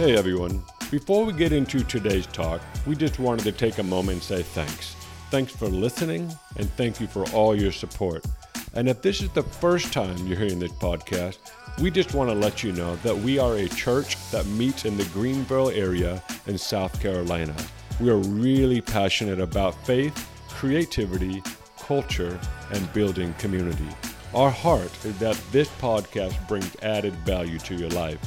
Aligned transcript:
Hey 0.00 0.16
everyone. 0.16 0.62
Before 0.90 1.26
we 1.26 1.34
get 1.34 1.52
into 1.52 1.84
today's 1.84 2.26
talk, 2.28 2.62
we 2.86 2.96
just 2.96 3.18
wanted 3.18 3.44
to 3.44 3.52
take 3.52 3.76
a 3.76 3.82
moment 3.82 4.12
and 4.12 4.22
say 4.22 4.42
thanks. 4.42 4.94
Thanks 5.28 5.54
for 5.54 5.68
listening 5.68 6.34
and 6.56 6.70
thank 6.70 7.02
you 7.02 7.06
for 7.06 7.28
all 7.32 7.54
your 7.54 7.70
support. 7.70 8.24
And 8.72 8.88
if 8.88 9.02
this 9.02 9.20
is 9.20 9.28
the 9.32 9.42
first 9.42 9.92
time 9.92 10.16
you're 10.26 10.38
hearing 10.38 10.58
this 10.58 10.72
podcast, 10.72 11.36
we 11.82 11.90
just 11.90 12.14
want 12.14 12.30
to 12.30 12.34
let 12.34 12.62
you 12.62 12.72
know 12.72 12.96
that 12.96 13.14
we 13.14 13.38
are 13.38 13.56
a 13.56 13.68
church 13.68 14.16
that 14.30 14.46
meets 14.46 14.86
in 14.86 14.96
the 14.96 15.04
Greenville 15.12 15.68
area 15.68 16.22
in 16.46 16.56
South 16.56 16.98
Carolina. 16.98 17.54
We 18.00 18.08
are 18.08 18.16
really 18.16 18.80
passionate 18.80 19.38
about 19.38 19.74
faith, 19.84 20.16
creativity, 20.48 21.42
culture, 21.78 22.40
and 22.72 22.90
building 22.94 23.34
community. 23.34 23.88
Our 24.32 24.50
heart 24.50 24.92
is 25.04 25.18
that 25.18 25.38
this 25.52 25.68
podcast 25.68 26.48
brings 26.48 26.74
added 26.80 27.12
value 27.16 27.58
to 27.58 27.74
your 27.74 27.90
life 27.90 28.18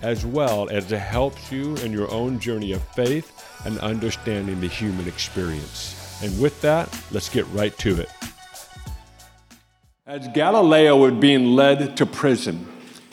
as 0.00 0.24
well 0.24 0.68
as 0.68 0.90
it 0.92 0.98
helps 0.98 1.50
you 1.50 1.74
in 1.76 1.92
your 1.92 2.10
own 2.10 2.38
journey 2.38 2.72
of 2.72 2.82
faith 2.94 3.44
and 3.64 3.78
understanding 3.80 4.60
the 4.60 4.68
human 4.68 5.08
experience. 5.08 6.20
And 6.22 6.40
with 6.40 6.60
that, 6.62 6.88
let's 7.10 7.28
get 7.28 7.46
right 7.48 7.76
to 7.78 8.00
it. 8.00 8.10
As 10.06 10.26
Galileo 10.28 10.96
was 10.96 11.14
being 11.14 11.54
led 11.54 11.96
to 11.98 12.06
prison, 12.06 12.66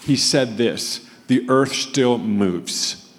he 0.03 0.15
said 0.15 0.57
this 0.57 1.09
the 1.27 1.49
earth 1.49 1.73
still 1.73 2.17
moves. 2.17 3.09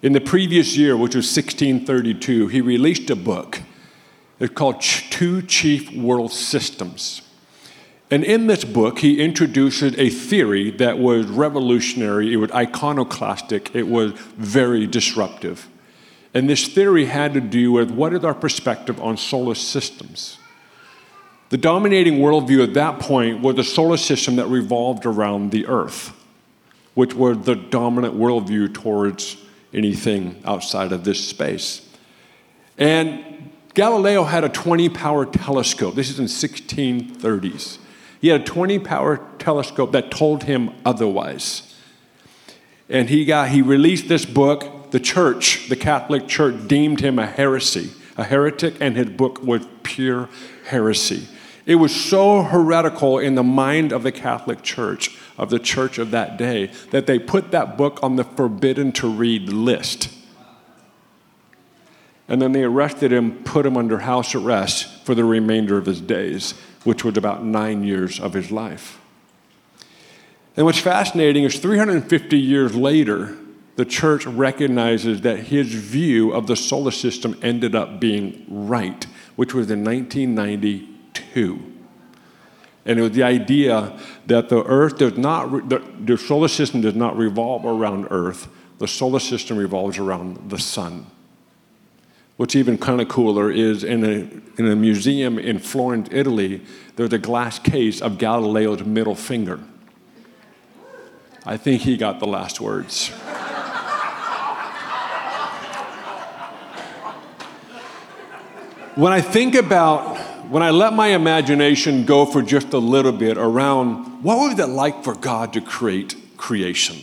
In 0.00 0.12
the 0.12 0.20
previous 0.20 0.76
year, 0.76 0.96
which 0.96 1.16
was 1.16 1.26
1632, 1.26 2.46
he 2.48 2.60
released 2.60 3.10
a 3.10 3.16
book. 3.16 3.60
It's 4.38 4.54
called 4.54 4.80
Two 4.80 5.42
Chief 5.42 5.92
World 5.92 6.32
Systems. 6.32 7.27
And 8.10 8.24
in 8.24 8.46
this 8.46 8.64
book, 8.64 9.00
he 9.00 9.20
introduces 9.20 9.94
a 9.98 10.08
theory 10.08 10.70
that 10.72 10.98
was 10.98 11.26
revolutionary, 11.26 12.32
it 12.32 12.36
was 12.36 12.50
iconoclastic, 12.52 13.74
it 13.74 13.86
was 13.86 14.12
very 14.12 14.86
disruptive. 14.86 15.68
And 16.32 16.48
this 16.48 16.68
theory 16.68 17.06
had 17.06 17.34
to 17.34 17.40
do 17.40 17.72
with 17.72 17.90
what 17.90 18.14
is 18.14 18.24
our 18.24 18.34
perspective 18.34 19.00
on 19.00 19.16
solar 19.16 19.54
systems. 19.54 20.38
The 21.50 21.58
dominating 21.58 22.18
worldview 22.18 22.62
at 22.62 22.74
that 22.74 22.98
point 23.00 23.40
was 23.40 23.58
a 23.58 23.64
solar 23.64 23.96
system 23.96 24.36
that 24.36 24.46
revolved 24.46 25.06
around 25.06 25.50
the 25.50 25.66
Earth, 25.66 26.12
which 26.94 27.14
was 27.14 27.38
the 27.44 27.56
dominant 27.56 28.14
worldview 28.14 28.72
towards 28.74 29.36
anything 29.72 30.40
outside 30.44 30.92
of 30.92 31.04
this 31.04 31.26
space. 31.26 31.86
And 32.76 33.50
Galileo 33.74 34.24
had 34.24 34.44
a 34.44 34.48
20 34.48 34.88
power 34.90 35.24
telescope. 35.24 35.94
This 35.94 36.10
is 36.10 36.18
in 36.18 36.26
1630s. 36.26 37.78
He 38.20 38.28
had 38.28 38.42
a 38.42 38.44
20 38.44 38.78
power 38.80 39.20
telescope 39.38 39.92
that 39.92 40.10
told 40.10 40.44
him 40.44 40.70
otherwise. 40.84 41.74
And 42.88 43.08
he, 43.08 43.24
got, 43.24 43.50
he 43.50 43.62
released 43.62 44.08
this 44.08 44.24
book. 44.24 44.90
The 44.90 45.00
church, 45.00 45.68
the 45.68 45.76
Catholic 45.76 46.26
Church, 46.26 46.66
deemed 46.66 47.00
him 47.00 47.18
a 47.18 47.26
heresy, 47.26 47.90
a 48.16 48.24
heretic, 48.24 48.76
and 48.80 48.96
his 48.96 49.10
book 49.10 49.42
was 49.42 49.66
pure 49.82 50.28
heresy. 50.66 51.28
It 51.66 51.74
was 51.74 51.94
so 51.94 52.42
heretical 52.42 53.18
in 53.18 53.34
the 53.34 53.42
mind 53.42 53.92
of 53.92 54.02
the 54.02 54.12
Catholic 54.12 54.62
Church, 54.62 55.16
of 55.36 55.50
the 55.50 55.58
church 55.58 55.98
of 55.98 56.10
that 56.12 56.38
day, 56.38 56.72
that 56.90 57.06
they 57.06 57.18
put 57.18 57.50
that 57.50 57.76
book 57.76 58.02
on 58.02 58.16
the 58.16 58.24
forbidden 58.24 58.90
to 58.92 59.08
read 59.08 59.50
list. 59.52 60.10
And 62.26 62.40
then 62.40 62.52
they 62.52 62.64
arrested 62.64 63.12
him, 63.12 63.42
put 63.44 63.66
him 63.66 63.76
under 63.76 63.98
house 63.98 64.34
arrest 64.34 65.04
for 65.04 65.14
the 65.14 65.24
remainder 65.24 65.76
of 65.76 65.84
his 65.84 66.00
days 66.00 66.54
which 66.88 67.04
was 67.04 67.18
about 67.18 67.44
nine 67.44 67.84
years 67.84 68.18
of 68.18 68.32
his 68.32 68.50
life. 68.50 68.98
And 70.56 70.64
what's 70.64 70.78
fascinating 70.78 71.44
is 71.44 71.58
350 71.58 72.38
years 72.38 72.74
later, 72.74 73.36
the 73.76 73.84
church 73.84 74.24
recognizes 74.24 75.20
that 75.20 75.38
his 75.38 75.66
view 75.66 76.32
of 76.32 76.46
the 76.46 76.56
solar 76.56 76.90
system 76.90 77.38
ended 77.42 77.74
up 77.74 78.00
being 78.00 78.46
right, 78.48 79.04
which 79.36 79.52
was 79.52 79.70
in 79.70 79.84
1992. 79.84 81.74
And 82.86 82.98
it 82.98 83.02
was 83.02 83.12
the 83.12 83.22
idea 83.22 84.00
that 84.24 84.48
the 84.48 84.64
Earth 84.64 84.96
does 84.96 85.18
not, 85.18 85.68
the, 85.68 85.84
the 86.00 86.16
solar 86.16 86.48
system 86.48 86.80
does 86.80 86.94
not 86.94 87.18
revolve 87.18 87.66
around 87.66 88.06
Earth, 88.08 88.48
the 88.78 88.88
solar 88.88 89.20
system 89.20 89.58
revolves 89.58 89.98
around 89.98 90.48
the 90.48 90.58
sun. 90.58 91.04
What's 92.38 92.54
even 92.54 92.78
kind 92.78 93.00
of 93.00 93.08
cooler 93.08 93.50
is 93.50 93.82
in 93.82 94.04
a, 94.04 94.60
in 94.60 94.70
a 94.70 94.76
museum 94.76 95.40
in 95.40 95.58
Florence, 95.58 96.08
Italy, 96.12 96.62
there's 96.94 97.12
a 97.12 97.18
glass 97.18 97.58
case 97.58 98.00
of 98.00 98.16
Galileo's 98.16 98.84
middle 98.84 99.16
finger. 99.16 99.58
I 101.44 101.56
think 101.56 101.82
he 101.82 101.96
got 101.96 102.20
the 102.20 102.28
last 102.28 102.60
words. 102.60 103.08
when 108.94 109.12
I 109.12 109.20
think 109.20 109.56
about, 109.56 110.16
when 110.48 110.62
I 110.62 110.70
let 110.70 110.92
my 110.92 111.08
imagination 111.08 112.04
go 112.04 112.24
for 112.24 112.40
just 112.40 112.72
a 112.72 112.78
little 112.78 113.10
bit 113.10 113.36
around 113.36 114.22
what 114.22 114.36
was 114.36 114.56
it 114.60 114.66
like 114.66 115.02
for 115.02 115.16
God 115.16 115.52
to 115.54 115.60
create 115.60 116.14
creation? 116.36 116.98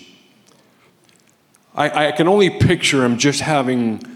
I, 1.75 2.07
I 2.07 2.11
can 2.13 2.29
only 2.29 2.49
picture 2.49 3.03
him 3.03 3.17
just 3.17 3.41
having 3.41 4.14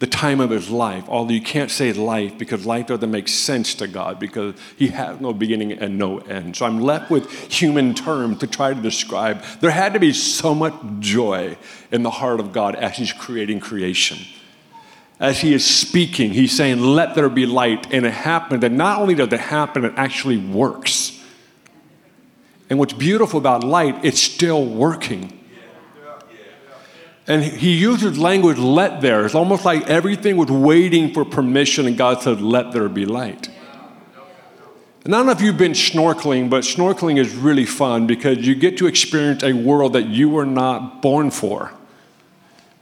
the 0.00 0.06
time 0.06 0.40
of 0.40 0.50
his 0.50 0.70
life, 0.70 1.04
although 1.08 1.32
you 1.32 1.40
can't 1.40 1.70
say 1.70 1.92
life 1.92 2.36
because 2.36 2.66
life 2.66 2.88
doesn't 2.88 3.10
make 3.10 3.28
sense 3.28 3.74
to 3.76 3.86
God 3.86 4.18
because 4.18 4.54
he 4.76 4.88
has 4.88 5.20
no 5.20 5.32
beginning 5.32 5.72
and 5.72 5.98
no 5.98 6.18
end. 6.18 6.56
So 6.56 6.66
I'm 6.66 6.80
left 6.80 7.10
with 7.10 7.30
human 7.52 7.94
terms 7.94 8.38
to 8.38 8.46
try 8.46 8.74
to 8.74 8.80
describe. 8.80 9.42
There 9.60 9.70
had 9.70 9.94
to 9.94 10.00
be 10.00 10.12
so 10.12 10.54
much 10.54 10.74
joy 10.98 11.56
in 11.92 12.02
the 12.02 12.10
heart 12.10 12.40
of 12.40 12.52
God 12.52 12.74
as 12.74 12.96
he's 12.96 13.12
creating 13.12 13.60
creation. 13.60 14.18
As 15.20 15.40
he 15.40 15.54
is 15.54 15.64
speaking, 15.64 16.32
he's 16.32 16.54
saying, 16.56 16.80
Let 16.80 17.14
there 17.14 17.28
be 17.28 17.46
light. 17.46 17.92
And 17.92 18.04
it 18.04 18.12
happened. 18.12 18.64
And 18.64 18.76
not 18.76 19.00
only 19.00 19.14
does 19.14 19.32
it 19.32 19.40
happen, 19.40 19.84
it 19.84 19.92
actually 19.96 20.38
works. 20.38 21.20
And 22.68 22.78
what's 22.78 22.92
beautiful 22.92 23.38
about 23.38 23.62
light, 23.62 24.04
it's 24.04 24.20
still 24.20 24.64
working. 24.66 25.43
And 27.26 27.42
he 27.42 27.72
uses 27.72 28.18
language 28.18 28.58
let 28.58 29.00
there. 29.00 29.24
It's 29.24 29.34
almost 29.34 29.64
like 29.64 29.88
everything 29.88 30.36
was 30.36 30.50
waiting 30.50 31.14
for 31.14 31.24
permission, 31.24 31.86
and 31.86 31.96
God 31.96 32.20
said, 32.22 32.42
let 32.42 32.72
there 32.72 32.88
be 32.88 33.06
light. 33.06 33.48
And 35.04 35.14
I 35.14 35.18
don't 35.18 35.26
know 35.26 35.32
if 35.32 35.40
you've 35.40 35.58
been 35.58 35.72
snorkeling, 35.72 36.48
but 36.48 36.64
snorkeling 36.64 37.18
is 37.18 37.34
really 37.34 37.66
fun 37.66 38.06
because 38.06 38.38
you 38.38 38.54
get 38.54 38.78
to 38.78 38.86
experience 38.86 39.42
a 39.42 39.52
world 39.52 39.92
that 39.94 40.06
you 40.06 40.30
were 40.30 40.46
not 40.46 41.02
born 41.02 41.30
for. 41.30 41.72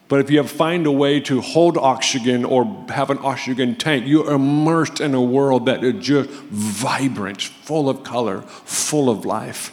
But 0.08 0.20
if 0.20 0.30
you 0.30 0.42
find 0.44 0.86
a 0.86 0.92
way 0.92 1.20
to 1.20 1.40
hold 1.40 1.78
oxygen 1.78 2.44
or 2.44 2.86
have 2.90 3.10
an 3.10 3.18
oxygen 3.22 3.76
tank, 3.76 4.06
you're 4.06 4.30
immersed 4.30 5.00
in 5.00 5.14
a 5.14 5.22
world 5.22 5.66
that 5.66 5.82
is 5.82 6.04
just 6.04 6.28
vibrant, 6.30 7.42
full 7.42 7.88
of 7.88 8.04
color, 8.04 8.42
full 8.42 9.08
of 9.08 9.24
life. 9.24 9.72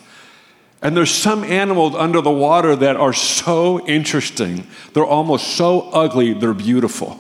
And 0.82 0.96
there's 0.96 1.12
some 1.12 1.44
animals 1.44 1.94
under 1.96 2.22
the 2.22 2.32
water 2.32 2.76
that 2.76 2.96
are 2.96 3.14
so 3.14 3.86
interesting. 3.86 4.66
They're 4.94 5.06
almost 5.06 5.56
so 5.56 5.90
ugly, 5.92 6.34
they're 6.34 6.54
beautiful. 6.54 7.20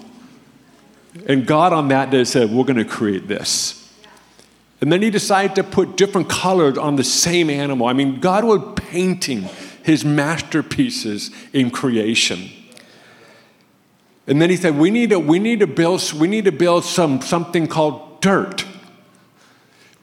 And 1.27 1.45
God 1.45 1.73
on 1.73 1.89
that 1.89 2.09
day 2.09 2.23
said, 2.23 2.49
We're 2.51 2.63
going 2.63 2.77
to 2.77 2.85
create 2.85 3.27
this. 3.27 3.75
And 4.81 4.91
then 4.91 5.01
he 5.01 5.09
decided 5.09 5.55
to 5.55 5.63
put 5.63 5.97
different 5.97 6.29
colors 6.29 6.77
on 6.77 6.95
the 6.95 7.03
same 7.03 7.49
animal. 7.49 7.87
I 7.87 7.93
mean, 7.93 8.19
God 8.19 8.45
was 8.45 8.61
painting 8.75 9.49
his 9.83 10.05
masterpieces 10.05 11.31
in 11.51 11.69
creation. 11.69 12.49
And 14.25 14.41
then 14.41 14.49
he 14.49 14.55
said, 14.55 14.77
we 14.77 14.91
need 14.91 15.09
to, 15.09 15.19
we 15.19 15.39
need 15.39 15.59
to 15.59 15.67
build, 15.67 16.13
we 16.13 16.27
need 16.27 16.45
to 16.45 16.51
build 16.51 16.85
some, 16.85 17.21
something 17.21 17.67
called 17.67 18.21
dirt. 18.21 18.65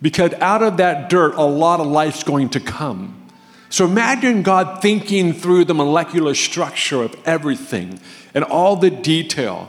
Because 0.03 0.35
out 0.35 0.63
of 0.63 0.77
that 0.77 1.09
dirt, 1.09 1.37
a 1.37 1.45
lot 1.45 1.81
of 1.81 1.87
life's 1.87 2.23
going 2.23 2.51
to 2.51 2.61
come. 2.61 3.26
So 3.69 3.85
imagine 3.85 4.43
God 4.43 4.81
thinking 4.81 5.33
through 5.33 5.65
the 5.65 5.75
molecular 5.75 6.35
structure 6.35 7.03
of 7.03 7.17
everything 7.27 8.01
and 8.35 8.45
all 8.45 8.77
the 8.77 8.91
detail. 8.91 9.69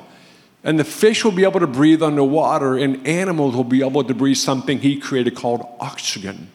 And 0.64 0.80
the 0.80 0.84
fish 0.84 1.24
will 1.24 1.32
be 1.32 1.44
able 1.44 1.62
to 1.62 1.68
breathe 1.68 2.04
underwater, 2.04 2.78
and 2.78 3.08
animals 3.08 3.56
will 3.56 3.64
be 3.64 3.86
able 3.86 4.04
to 4.04 4.14
breathe 4.14 4.38
something 4.38 4.80
he 4.80 5.00
created 5.00 5.36
called 5.36 5.66
oxygen. 5.80 6.52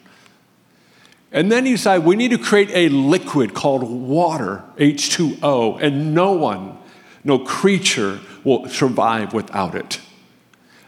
And 1.31 1.51
then 1.51 1.65
he 1.65 1.77
said, 1.77 2.05
we 2.05 2.15
need 2.15 2.29
to 2.29 2.37
create 2.37 2.69
a 2.73 2.89
liquid 2.89 3.55
called 3.55 3.81
water, 3.83 4.63
H2O, 4.77 5.81
and 5.81 6.13
no 6.13 6.33
one, 6.33 6.77
no 7.23 7.39
creature 7.39 8.19
will 8.43 8.67
survive 8.69 9.33
without 9.33 9.73
it. 9.73 9.99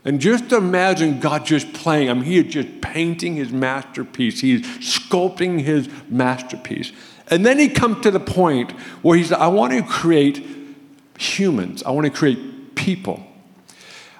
And 0.05 0.21
just 0.21 0.51
imagine 0.51 1.19
God 1.19 1.47
just 1.47 1.73
playing. 1.73 2.11
I 2.11 2.13
mean, 2.13 2.23
he 2.23 2.37
is 2.37 2.53
just 2.53 2.81
painting 2.81 3.35
his 3.35 3.51
masterpiece. 3.51 4.39
He's 4.39 4.61
sculpting 4.77 5.61
his 5.61 5.89
masterpiece. 6.07 6.91
And 7.27 7.43
then 7.43 7.57
he 7.57 7.69
comes 7.69 8.01
to 8.03 8.11
the 8.11 8.19
point 8.19 8.71
where 9.01 9.17
he 9.17 9.23
said, 9.23 9.39
I 9.39 9.47
want 9.47 9.73
to 9.73 9.81
create 9.81 10.45
humans. 11.17 11.81
I 11.81 11.89
want 11.89 12.05
to 12.05 12.11
create 12.11 12.75
people. 12.75 13.25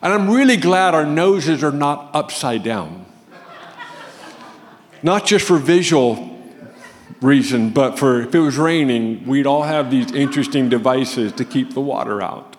And 0.02 0.12
I'm 0.12 0.30
really 0.30 0.58
glad 0.58 0.96
our 0.96 1.06
noses 1.06 1.64
are 1.64 1.72
not 1.72 2.10
upside 2.16 2.64
down. 2.64 3.06
not 5.04 5.28
just 5.28 5.46
for 5.46 5.58
visual 5.58 6.36
reason, 7.22 7.70
but 7.70 8.00
for 8.00 8.22
if 8.22 8.34
it 8.34 8.40
was 8.40 8.58
raining, 8.58 9.26
we'd 9.28 9.46
all 9.46 9.64
have 9.64 9.92
these 9.92 10.12
interesting 10.12 10.68
devices 10.68 11.31
to 11.34 11.46
keep 11.46 11.76
the 11.76 11.81
water 11.81 12.24
out. 12.24 12.55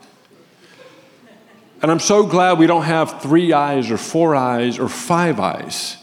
And 1.83 1.91
I'm 1.91 2.01
so 2.01 2.25
glad 2.25 2.59
we 2.59 2.67
don't 2.67 2.85
have 2.85 3.21
three 3.21 3.53
eyes 3.53 3.91
or 3.91 3.99
four 3.99 4.35
eyes 4.35 4.79
or 4.79 4.89
five 4.89 5.39
eyes, 5.39 5.99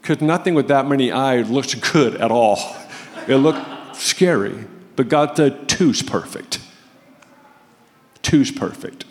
because 0.00 0.20
nothing 0.20 0.54
with 0.54 0.68
that 0.68 0.86
many 0.86 1.10
eyes 1.10 1.50
looks 1.50 1.74
good 1.74 2.14
at 2.16 2.30
all. 2.30 2.58
It 3.26 3.36
looked 3.36 3.96
scary, 3.96 4.64
but 4.96 5.08
God 5.08 5.36
said 5.36 5.68
two's 5.68 6.02
perfect. 6.02 6.60
Two's 8.22 8.50
perfect. 8.50 9.04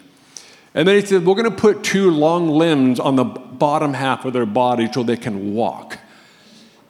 And 0.73 0.87
then 0.87 0.95
he 0.95 1.05
said, 1.05 1.25
We're 1.25 1.35
going 1.35 1.49
to 1.49 1.55
put 1.55 1.83
two 1.83 2.11
long 2.11 2.49
limbs 2.49 2.99
on 2.99 3.15
the 3.15 3.23
bottom 3.23 3.93
half 3.93 4.25
of 4.25 4.33
their 4.33 4.45
body 4.45 4.89
so 4.91 5.03
they 5.03 5.17
can 5.17 5.53
walk. 5.53 5.99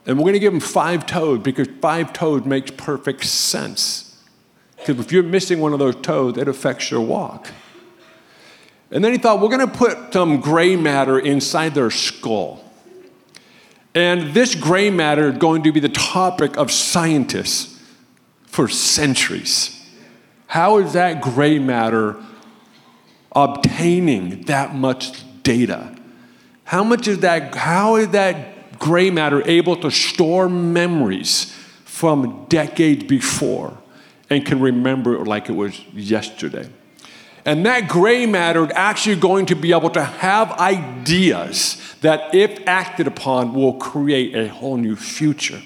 And 0.06 0.18
we're 0.18 0.24
going 0.24 0.34
to 0.34 0.40
give 0.40 0.54
them 0.54 0.62
five 0.62 1.06
toes 1.06 1.40
because 1.40 1.68
five 1.81 2.13
toes 2.13 2.46
makes 2.46 2.72
perfect 2.72 3.25
sense. 3.25 4.22
Because 4.78 5.00
if 5.00 5.12
you're 5.12 5.24
missing 5.24 5.60
one 5.60 5.74
of 5.74 5.80
those 5.80 5.96
toes, 5.98 6.38
it 6.38 6.48
affects 6.48 6.92
your 6.92 7.02
walk. 7.02 7.50
And 8.92 9.04
then 9.04 9.12
he 9.12 9.18
thought, 9.18 9.42
we're 9.42 9.50
going 9.50 9.68
to 9.68 9.78
put 9.78 10.13
some 10.13 10.39
gray 10.39 10.75
matter 10.75 11.19
inside 11.19 11.75
their 11.75 11.92
skull. 11.92 12.63
And 13.94 14.34
this 14.34 14.56
gray 14.56 14.89
matter 14.89 15.30
is 15.30 15.38
going 15.38 15.63
to 15.63 15.72
be 15.72 15.80
the 15.80 15.89
topic 15.89 16.57
of 16.57 16.72
scientists 16.72 17.81
for 18.45 18.68
centuries. 18.68 19.74
How 20.48 20.78
is 20.78 20.94
that 20.94 21.22
gray 21.22 21.60
matter 21.60 22.16
obtaining 23.36 24.44
that 24.44 24.74
much 24.74 25.24
data? 25.44 25.95
How 26.63 26.84
much 26.84 27.07
is 27.07 27.19
that, 27.19 27.56
how 27.56 27.95
is 27.95 28.10
that 28.10 28.80
gray 28.80 29.10
matter 29.10 29.42
able 29.48 29.75
to 29.78 29.92
store 29.92 30.48
memories 30.50 31.54
from 31.84 32.45
decades 32.48 33.04
before 33.06 33.78
and 34.30 34.45
can 34.45 34.60
remember 34.60 35.16
it 35.16 35.24
like 35.25 35.50
it 35.50 35.54
was 35.54 35.80
yesterday. 35.94 36.69
And 37.48 37.66
that 37.66 37.88
gray 37.88 38.26
matter 38.26 38.70
actually 38.74 39.16
going 39.16 39.46
to 39.46 39.56
be 39.56 39.72
able 39.72 39.90
to 39.92 40.04
have 40.04 40.52
ideas 40.60 41.82
that, 42.02 42.36
if 42.36 42.68
acted 42.68 43.08
upon, 43.08 43.54
will 43.54 43.76
create 43.76 44.36
a 44.36 44.50
whole 44.50 44.76
new 44.76 44.98
future. 44.98 45.62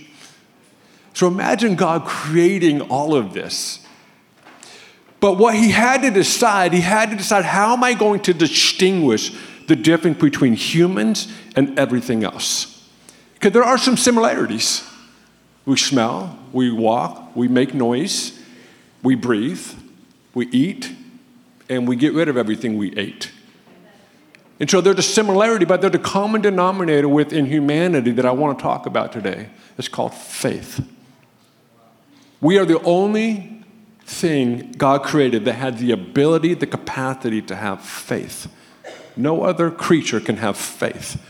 So 1.16 1.26
imagine 1.26 1.74
God 1.74 2.06
creating 2.06 2.82
all 2.82 3.16
of 3.16 3.34
this. 3.34 3.84
But 5.20 5.40
what 5.40 5.56
he 5.56 5.72
had 5.72 6.04
to 6.04 6.12
decide, 6.12 6.72
he 6.72 6.82
had 6.82 7.10
to 7.10 7.16
decide 7.16 7.46
how 7.46 7.74
am 7.74 7.84
I 7.84 7.96
going 7.96 8.20
to 8.22 8.34
distinguish 8.36 9.36
the 9.66 9.76
difference 9.76 10.20
between 10.20 10.54
humans 10.54 11.34
and 11.56 11.80
everything 11.80 12.24
else? 12.24 12.88
Because 13.34 13.54
there 13.54 13.64
are 13.64 13.80
some 13.80 13.98
similarities. 13.98 14.88
We 15.66 15.78
smell, 15.78 16.38
we 16.54 16.72
walk, 16.72 17.36
we 17.36 17.48
make 17.48 17.74
noise, 17.74 18.40
we 19.02 19.16
breathe, 19.16 19.66
we 20.36 20.48
eat, 20.50 20.92
and 21.72 21.88
we 21.88 21.96
get 21.96 22.14
rid 22.14 22.28
of 22.28 22.36
everything 22.36 22.78
we 22.78 22.94
ate. 22.98 23.32
And 24.60 24.70
so 24.70 24.82
there's 24.82 25.00
a 25.00 25.04
similarity, 25.04 25.64
but 25.64 25.80
there's 25.80 25.96
a 25.96 26.00
common 26.00 26.42
denominator 26.42 27.08
within 27.08 27.46
humanity 27.46 28.12
that 28.12 28.26
I 28.26 28.32
want 28.32 28.60
to 28.60 28.62
talk 28.62 28.86
about 28.86 29.14
today. 29.14 29.50
It's 29.78 29.88
called 29.88 30.14
faith. 30.14 30.86
We 32.42 32.58
are 32.58 32.66
the 32.66 32.82
only 32.84 33.64
thing 34.06 34.74
God 34.78 35.04
created 35.04 35.46
that 35.46 35.54
had 35.54 35.78
the 35.78 35.92
ability, 35.92 36.56
the 36.56 36.68
capacity 36.68 37.42
to 37.44 37.56
have 37.56 37.82
faith. 37.82 38.52
No 39.16 39.44
other 39.44 39.72
creature 39.72 40.20
can 40.20 40.38
have 40.38 40.58
faith. 40.58 41.24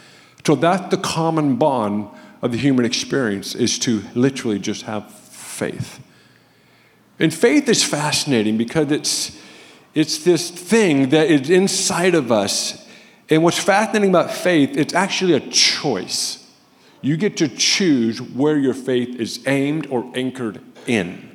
So 0.45 0.55
that's 0.55 0.89
the 0.89 0.97
common 0.97 1.57
bond 1.57 2.09
of 2.41 2.51
the 2.51 2.57
human 2.57 2.83
experience 2.83 3.53
is 3.53 3.77
to 3.79 4.01
literally 4.15 4.57
just 4.57 4.83
have 4.83 5.11
faith. 5.13 5.99
And 7.19 7.31
faith 7.31 7.69
is 7.69 7.83
fascinating 7.83 8.57
because 8.57 8.91
it's, 8.91 9.39
it's 9.93 10.23
this 10.23 10.49
thing 10.49 11.09
that 11.09 11.29
is 11.29 11.49
inside 11.49 12.15
of 12.15 12.31
us. 12.31 12.87
And 13.29 13.43
what's 13.43 13.59
fascinating 13.59 14.09
about 14.09 14.31
faith, 14.31 14.77
it's 14.77 14.93
actually 14.93 15.33
a 15.33 15.39
choice. 15.39 16.37
You 17.01 17.17
get 17.17 17.37
to 17.37 17.47
choose 17.47 18.21
where 18.21 18.57
your 18.57 18.73
faith 18.73 19.19
is 19.19 19.45
aimed 19.47 19.87
or 19.87 20.09
anchored 20.15 20.61
in. 20.85 21.29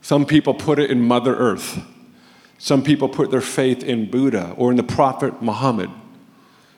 Some 0.00 0.24
people 0.24 0.54
put 0.54 0.78
it 0.78 0.90
in 0.90 1.02
Mother 1.02 1.34
Earth. 1.34 1.82
Some 2.58 2.82
people 2.82 3.08
put 3.08 3.30
their 3.30 3.40
faith 3.40 3.82
in 3.82 4.10
Buddha 4.10 4.54
or 4.56 4.70
in 4.70 4.76
the 4.76 4.82
Prophet 4.82 5.42
Muhammad. 5.42 5.90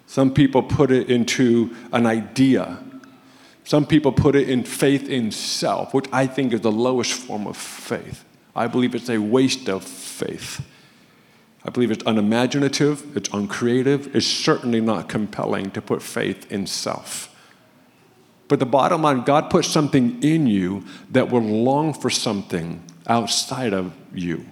Some 0.06 0.32
people 0.32 0.62
put 0.62 0.90
it 0.90 1.10
into 1.10 1.76
an 1.92 2.06
idea. 2.06 2.82
Some 3.64 3.84
people 3.84 4.12
put 4.12 4.34
it 4.34 4.48
in 4.48 4.64
faith 4.64 5.08
in 5.08 5.30
self, 5.30 5.92
which 5.92 6.06
I 6.10 6.26
think 6.26 6.54
is 6.54 6.62
the 6.62 6.72
lowest 6.72 7.12
form 7.12 7.46
of 7.46 7.56
faith. 7.56 8.24
I 8.54 8.66
believe 8.66 8.94
it's 8.94 9.08
a 9.08 9.18
waste 9.18 9.68
of 9.68 9.84
faith. 9.84 10.66
I 11.64 11.70
believe 11.70 11.90
it's 11.90 12.04
unimaginative, 12.04 13.16
it's 13.16 13.28
uncreative, 13.30 14.14
it's 14.14 14.26
certainly 14.26 14.80
not 14.80 15.08
compelling 15.08 15.70
to 15.72 15.82
put 15.82 16.02
faith 16.02 16.50
in 16.50 16.66
self. 16.66 17.34
But 18.48 18.58
the 18.58 18.66
bottom 18.66 19.02
line, 19.02 19.22
God 19.22 19.50
put 19.50 19.64
something 19.64 20.22
in 20.22 20.46
you 20.46 20.84
that 21.10 21.30
will 21.30 21.42
long 21.42 21.92
for 21.92 22.08
something 22.08 22.82
outside 23.06 23.74
of 23.74 23.92
you. 24.14 24.46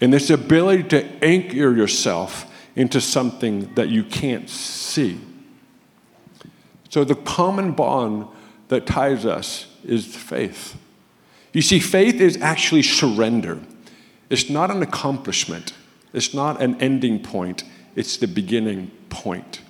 And 0.00 0.12
this 0.12 0.30
ability 0.30 0.84
to 0.84 1.04
anchor 1.24 1.72
yourself 1.72 2.46
into 2.74 3.00
something 3.00 3.72
that 3.74 3.88
you 3.88 4.02
can't 4.02 4.50
see. 4.50 5.20
So, 6.88 7.04
the 7.04 7.14
common 7.14 7.72
bond 7.72 8.26
that 8.68 8.86
ties 8.86 9.24
us 9.24 9.66
is 9.84 10.04
faith. 10.04 10.76
You 11.52 11.62
see, 11.62 11.80
faith 11.80 12.20
is 12.20 12.40
actually 12.40 12.82
surrender. 12.82 13.60
It's 14.30 14.48
not 14.48 14.70
an 14.70 14.82
accomplishment, 14.82 15.74
it's 16.12 16.32
not 16.32 16.62
an 16.62 16.80
ending 16.80 17.22
point, 17.22 17.64
it's 17.94 18.16
the 18.16 18.26
beginning 18.26 18.90
point. 19.10 19.60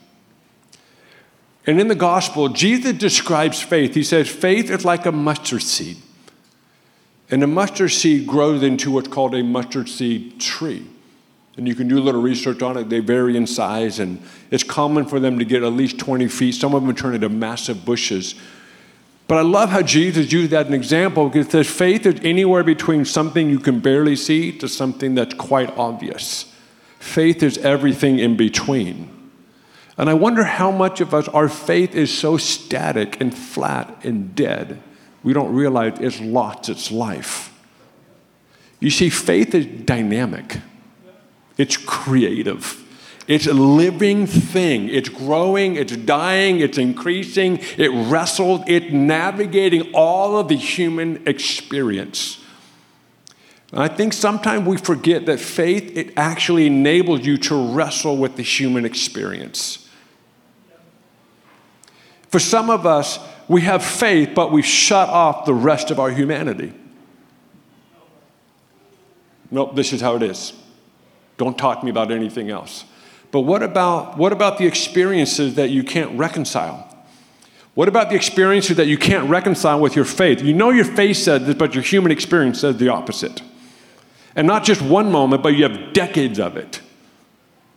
And 1.66 1.80
in 1.80 1.88
the 1.88 1.94
gospel, 1.94 2.48
Jesus 2.48 2.94
describes 2.94 3.60
faith. 3.60 3.94
He 3.94 4.02
says, 4.02 4.28
faith 4.28 4.70
is 4.70 4.84
like 4.84 5.06
a 5.06 5.12
mustard 5.12 5.62
seed. 5.62 5.96
And 7.30 7.42
a 7.42 7.46
mustard 7.46 7.92
seed 7.92 8.26
grows 8.26 8.62
into 8.62 8.90
what's 8.90 9.08
called 9.08 9.34
a 9.34 9.42
mustard 9.42 9.88
seed 9.88 10.40
tree. 10.40 10.86
And 11.56 11.68
you 11.68 11.74
can 11.74 11.86
do 11.86 11.98
a 11.98 12.00
little 12.00 12.22
research 12.22 12.62
on 12.62 12.76
it. 12.76 12.88
They 12.88 13.00
vary 13.00 13.36
in 13.36 13.46
size, 13.46 13.98
and 13.98 14.22
it's 14.50 14.64
common 14.64 15.04
for 15.04 15.20
them 15.20 15.38
to 15.38 15.44
get 15.44 15.62
at 15.62 15.72
least 15.72 15.98
20 15.98 16.26
feet. 16.28 16.54
Some 16.54 16.74
of 16.74 16.84
them 16.84 16.94
turn 16.94 17.14
into 17.14 17.28
massive 17.28 17.84
bushes. 17.84 18.34
But 19.28 19.38
I 19.38 19.42
love 19.42 19.70
how 19.70 19.82
Jesus 19.82 20.32
used 20.32 20.50
that 20.50 20.62
as 20.62 20.68
an 20.68 20.74
example 20.74 21.28
because 21.28 21.46
it 21.46 21.52
says 21.52 21.70
faith 21.70 22.06
is 22.06 22.20
anywhere 22.22 22.64
between 22.64 23.04
something 23.04 23.48
you 23.48 23.58
can 23.58 23.80
barely 23.80 24.16
see 24.16 24.56
to 24.58 24.68
something 24.68 25.14
that's 25.14 25.34
quite 25.34 25.76
obvious. 25.78 26.52
Faith 26.98 27.42
is 27.42 27.58
everything 27.58 28.18
in 28.18 28.36
between. 28.36 29.08
And 29.96 30.08
I 30.08 30.14
wonder 30.14 30.44
how 30.44 30.70
much 30.70 31.00
of 31.00 31.14
us, 31.14 31.28
our 31.28 31.48
faith 31.48 31.94
is 31.94 32.16
so 32.16 32.36
static 32.36 33.20
and 33.20 33.36
flat 33.36 34.04
and 34.04 34.34
dead, 34.34 34.82
we 35.22 35.32
don't 35.32 35.54
realize 35.54 35.98
it's 36.00 36.20
lost 36.20 36.68
its 36.68 36.90
life. 36.90 37.52
You 38.80 38.90
see, 38.90 39.10
faith 39.10 39.54
is 39.54 39.66
dynamic. 39.66 40.58
It's 41.56 41.76
creative. 41.76 42.81
It's 43.28 43.46
a 43.46 43.54
living 43.54 44.26
thing. 44.26 44.88
It's 44.88 45.08
growing, 45.08 45.76
it's 45.76 45.96
dying, 45.96 46.60
it's 46.60 46.78
increasing, 46.78 47.60
it 47.78 47.90
wrestles, 48.10 48.62
it's 48.66 48.92
navigating 48.92 49.92
all 49.94 50.38
of 50.38 50.48
the 50.48 50.56
human 50.56 51.26
experience. 51.26 52.38
I 53.72 53.88
think 53.88 54.12
sometimes 54.12 54.66
we 54.66 54.76
forget 54.76 55.24
that 55.26 55.40
faith, 55.40 55.96
it 55.96 56.12
actually 56.16 56.66
enables 56.66 57.24
you 57.24 57.38
to 57.38 57.72
wrestle 57.72 58.18
with 58.18 58.36
the 58.36 58.42
human 58.42 58.84
experience. 58.84 59.88
For 62.28 62.38
some 62.38 62.68
of 62.68 62.86
us, 62.86 63.18
we 63.48 63.62
have 63.62 63.84
faith, 63.84 64.30
but 64.34 64.52
we 64.52 64.62
shut 64.62 65.08
off 65.08 65.46
the 65.46 65.54
rest 65.54 65.90
of 65.90 65.98
our 65.98 66.10
humanity. 66.10 66.72
Nope, 69.50 69.74
this 69.74 69.92
is 69.92 70.00
how 70.00 70.16
it 70.16 70.22
is. 70.22 70.52
Don't 71.36 71.56
talk 71.56 71.80
to 71.80 71.84
me 71.84 71.90
about 71.90 72.10
anything 72.10 72.50
else. 72.50 72.84
But 73.32 73.40
what 73.40 73.62
about, 73.62 74.16
what 74.18 74.32
about 74.32 74.58
the 74.58 74.66
experiences 74.66 75.56
that 75.56 75.70
you 75.70 75.82
can't 75.82 76.16
reconcile? 76.16 76.88
What 77.74 77.88
about 77.88 78.10
the 78.10 78.14
experiences 78.14 78.76
that 78.76 78.86
you 78.86 78.98
can't 78.98 79.28
reconcile 79.28 79.80
with 79.80 79.96
your 79.96 80.04
faith? 80.04 80.42
You 80.42 80.52
know 80.52 80.70
your 80.70 80.84
faith 80.84 81.16
says 81.16 81.46
this, 81.46 81.54
but 81.56 81.74
your 81.74 81.82
human 81.82 82.12
experience 82.12 82.60
says 82.60 82.76
the 82.76 82.90
opposite. 82.90 83.42
And 84.36 84.46
not 84.46 84.64
just 84.64 84.82
one 84.82 85.10
moment, 85.10 85.42
but 85.42 85.54
you 85.54 85.62
have 85.64 85.94
decades 85.94 86.38
of 86.38 86.58
it. 86.58 86.82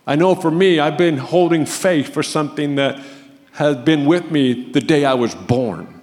I 0.06 0.14
know 0.14 0.34
for 0.34 0.50
me, 0.50 0.78
I've 0.78 0.98
been 0.98 1.16
holding 1.16 1.64
faith 1.64 2.12
for 2.12 2.22
something 2.22 2.76
that 2.76 3.02
has 3.52 3.76
been 3.76 4.04
with 4.04 4.30
me 4.30 4.70
the 4.70 4.80
day 4.80 5.06
I 5.06 5.14
was 5.14 5.34
born. 5.34 6.02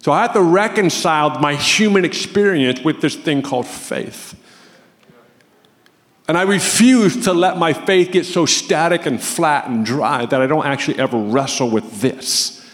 So 0.00 0.10
I 0.10 0.22
have 0.22 0.32
to 0.32 0.42
reconcile 0.42 1.38
my 1.38 1.54
human 1.54 2.04
experience 2.04 2.80
with 2.80 3.00
this 3.00 3.14
thing 3.14 3.42
called 3.42 3.66
faith. 3.66 4.34
And 6.30 6.38
I 6.38 6.42
refuse 6.42 7.24
to 7.24 7.32
let 7.32 7.58
my 7.58 7.72
faith 7.72 8.12
get 8.12 8.24
so 8.24 8.46
static 8.46 9.04
and 9.04 9.20
flat 9.20 9.68
and 9.68 9.84
dry 9.84 10.26
that 10.26 10.40
I 10.40 10.46
don't 10.46 10.64
actually 10.64 10.96
ever 11.00 11.18
wrestle 11.18 11.68
with 11.68 12.02
this. 12.02 12.64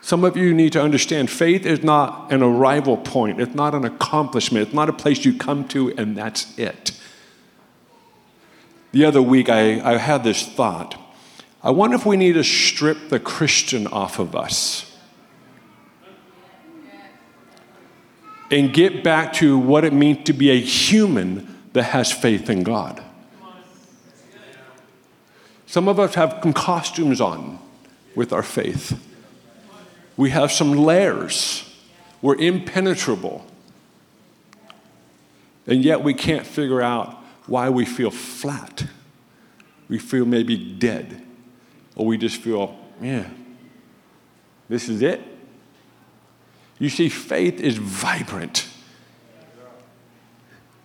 Some 0.00 0.24
of 0.24 0.36
you 0.36 0.52
need 0.52 0.72
to 0.72 0.82
understand 0.82 1.30
faith 1.30 1.64
is 1.64 1.84
not 1.84 2.32
an 2.32 2.42
arrival 2.42 2.96
point, 2.96 3.40
it's 3.40 3.54
not 3.54 3.76
an 3.76 3.84
accomplishment, 3.84 4.66
it's 4.66 4.74
not 4.74 4.88
a 4.88 4.92
place 4.92 5.24
you 5.24 5.38
come 5.38 5.68
to 5.68 5.94
and 5.96 6.16
that's 6.16 6.58
it. 6.58 7.00
The 8.90 9.04
other 9.04 9.22
week, 9.22 9.48
I, 9.48 9.80
I 9.94 9.98
had 9.98 10.24
this 10.24 10.44
thought. 10.48 11.00
I 11.62 11.70
wonder 11.70 11.94
if 11.94 12.04
we 12.04 12.16
need 12.16 12.32
to 12.32 12.42
strip 12.42 13.08
the 13.08 13.20
Christian 13.20 13.86
off 13.86 14.18
of 14.18 14.34
us 14.34 14.85
and 18.50 18.72
get 18.72 19.02
back 19.02 19.32
to 19.34 19.58
what 19.58 19.84
it 19.84 19.92
means 19.92 20.24
to 20.24 20.32
be 20.32 20.50
a 20.50 20.60
human 20.60 21.62
that 21.72 21.84
has 21.84 22.12
faith 22.12 22.48
in 22.48 22.62
God. 22.62 23.02
Some 25.66 25.88
of 25.88 25.98
us 25.98 26.14
have 26.14 26.40
costumes 26.54 27.20
on 27.20 27.58
with 28.14 28.32
our 28.32 28.42
faith. 28.42 28.98
We 30.16 30.30
have 30.30 30.50
some 30.52 30.72
layers. 30.72 31.70
We're 32.22 32.36
impenetrable. 32.36 33.44
And 35.66 35.84
yet 35.84 36.02
we 36.02 36.14
can't 36.14 36.46
figure 36.46 36.80
out 36.80 37.18
why 37.46 37.68
we 37.68 37.84
feel 37.84 38.10
flat. 38.10 38.86
We 39.88 39.98
feel 39.98 40.24
maybe 40.24 40.56
dead. 40.56 41.22
Or 41.96 42.06
we 42.06 42.16
just 42.16 42.36
feel, 42.36 42.78
yeah, 43.00 43.28
this 44.68 44.88
is 44.88 45.02
it. 45.02 45.20
You 46.78 46.88
see, 46.88 47.08
faith 47.08 47.60
is 47.60 47.78
vibrant. 47.78 48.68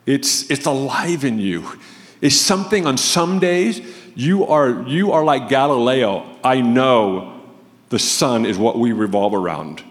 It's, 0.05 0.49
it's 0.49 0.65
alive 0.65 1.23
in 1.25 1.39
you. 1.39 1.79
It's 2.21 2.35
something 2.35 2.85
on 2.85 2.97
some 2.97 3.39
days 3.39 3.81
you 4.15 4.45
are, 4.45 4.83
you 4.87 5.11
are 5.11 5.23
like 5.23 5.49
Galileo. 5.49 6.25
I 6.43 6.61
know 6.61 7.41
the 7.89 7.99
sun 7.99 8.45
is 8.45 8.57
what 8.57 8.77
we 8.77 8.91
revolve 8.91 9.33
around. 9.33 9.83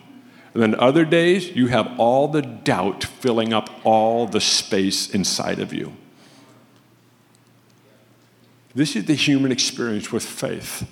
And 0.52 0.62
then 0.62 0.74
other 0.80 1.04
days, 1.04 1.48
you 1.50 1.68
have 1.68 1.98
all 1.98 2.28
the 2.28 2.42
doubt 2.42 3.04
filling 3.04 3.52
up 3.52 3.70
all 3.84 4.26
the 4.26 4.40
space 4.40 5.10
inside 5.10 5.60
of 5.60 5.72
you. 5.72 5.96
This 8.74 8.96
is 8.96 9.04
the 9.04 9.14
human 9.14 9.52
experience 9.52 10.12
with 10.12 10.24
faith. 10.24 10.90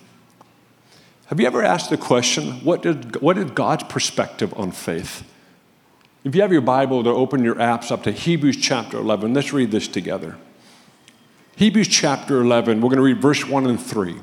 Have 1.29 1.39
you 1.39 1.47
ever 1.47 1.63
asked 1.63 1.91
the 1.91 1.99
question, 1.99 2.53
what, 2.65 2.83
did, 2.83 3.21
what 3.21 3.37
is 3.37 3.51
God's 3.51 3.85
perspective 3.85 4.55
on 4.57 4.73
faith? 4.73 5.31
If 6.25 6.35
you 6.35 6.41
have 6.41 6.53
your 6.53 6.63
Bible 6.63 7.05
to 7.05 7.11
open 7.11 7.45
your 7.45 7.57
apps 7.57 7.91
up 7.91 8.03
to 8.05 8.13
Hebrews 8.13 8.57
chapter 8.57 8.97
11, 8.97 9.35
let's 9.35 9.53
read 9.53 9.71
this 9.71 9.89
together. 9.89 10.39
Hebrews 11.57 11.89
chapter 11.89 12.41
11, 12.41 12.81
we're 12.81 12.89
going 12.89 12.97
to 12.97 13.03
read 13.03 13.21
verse 13.21 13.47
1 13.47 13.67
and 13.67 13.81
3. 13.81 14.17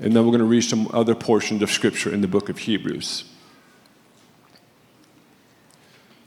And 0.00 0.16
then 0.16 0.24
we're 0.24 0.32
going 0.32 0.38
to 0.40 0.44
read 0.44 0.62
some 0.62 0.90
other 0.92 1.14
portions 1.14 1.62
of 1.62 1.70
scripture 1.70 2.12
in 2.12 2.20
the 2.20 2.26
book 2.26 2.48
of 2.48 2.58
Hebrews. 2.58 3.24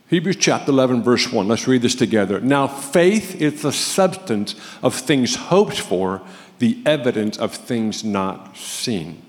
Hebrews 0.08 0.38
chapter 0.38 0.72
11, 0.72 1.04
verse 1.04 1.34
1. 1.34 1.50
Let's 1.50 1.68
read 1.68 1.82
this 1.82 1.96
together. 1.96 2.40
Now, 2.40 2.68
faith 2.68 3.42
is 3.42 3.62
the 3.62 3.74
substance 3.74 4.56
of 4.82 4.96
things 4.96 5.36
hoped 5.36 5.80
for, 5.80 6.22
the 6.60 6.82
evidence 6.86 7.38
of 7.38 7.54
things 7.54 8.06
not 8.06 8.56
seen. 8.56 9.25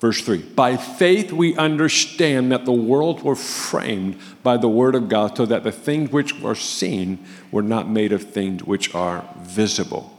Verse 0.00 0.20
3 0.22 0.38
By 0.38 0.76
faith 0.76 1.32
we 1.32 1.56
understand 1.56 2.50
that 2.52 2.64
the 2.64 2.72
worlds 2.72 3.22
were 3.22 3.36
framed 3.36 4.18
by 4.42 4.56
the 4.56 4.68
word 4.68 4.94
of 4.94 5.08
God, 5.08 5.36
so 5.36 5.46
that 5.46 5.62
the 5.62 5.72
things 5.72 6.10
which 6.10 6.40
were 6.40 6.54
seen 6.54 7.24
were 7.52 7.62
not 7.62 7.88
made 7.88 8.12
of 8.12 8.22
things 8.22 8.64
which 8.64 8.94
are 8.94 9.24
visible. 9.38 10.16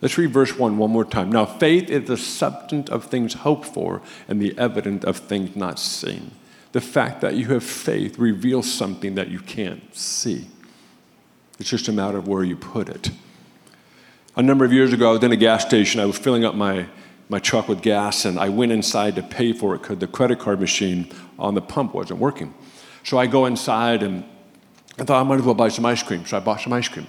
Let's 0.00 0.18
read 0.18 0.30
verse 0.30 0.58
1 0.58 0.78
one 0.78 0.90
more 0.90 1.04
time. 1.04 1.30
Now, 1.30 1.46
faith 1.46 1.88
is 1.88 2.08
the 2.08 2.16
substance 2.16 2.90
of 2.90 3.04
things 3.04 3.34
hoped 3.34 3.66
for 3.66 4.02
and 4.28 4.42
the 4.42 4.58
evidence 4.58 5.04
of 5.04 5.16
things 5.18 5.54
not 5.54 5.78
seen 5.78 6.32
the 6.72 6.80
fact 6.80 7.20
that 7.20 7.34
you 7.34 7.46
have 7.48 7.62
faith 7.62 8.18
reveals 8.18 8.70
something 8.72 9.14
that 9.14 9.28
you 9.28 9.38
can't 9.38 9.94
see. 9.94 10.46
It's 11.60 11.68
just 11.68 11.88
a 11.88 11.92
matter 11.92 12.18
of 12.18 12.26
where 12.26 12.42
you 12.42 12.56
put 12.56 12.88
it. 12.88 13.10
A 14.36 14.42
number 14.42 14.64
of 14.64 14.72
years 14.72 14.92
ago, 14.92 15.10
I 15.10 15.12
was 15.12 15.22
in 15.22 15.32
a 15.32 15.36
gas 15.36 15.64
station. 15.64 16.00
I 16.00 16.06
was 16.06 16.16
filling 16.16 16.44
up 16.44 16.54
my, 16.54 16.88
my 17.32 17.40
truck 17.40 17.66
with 17.66 17.82
gas, 17.82 18.24
and 18.24 18.38
I 18.38 18.48
went 18.48 18.70
inside 18.70 19.16
to 19.16 19.22
pay 19.22 19.52
for 19.52 19.74
it 19.74 19.82
because 19.82 19.98
the 19.98 20.06
credit 20.06 20.38
card 20.38 20.60
machine 20.60 21.10
on 21.38 21.54
the 21.54 21.60
pump 21.60 21.94
wasn't 21.94 22.20
working. 22.20 22.54
So 23.02 23.18
I 23.18 23.26
go 23.26 23.46
inside, 23.46 24.04
and 24.04 24.24
I 24.98 25.04
thought 25.04 25.20
I 25.20 25.24
might 25.24 25.40
as 25.40 25.42
well 25.42 25.54
buy 25.54 25.68
some 25.68 25.84
ice 25.84 26.02
cream. 26.02 26.24
So 26.24 26.36
I 26.36 26.40
bought 26.40 26.60
some 26.60 26.72
ice 26.72 26.86
cream. 26.86 27.08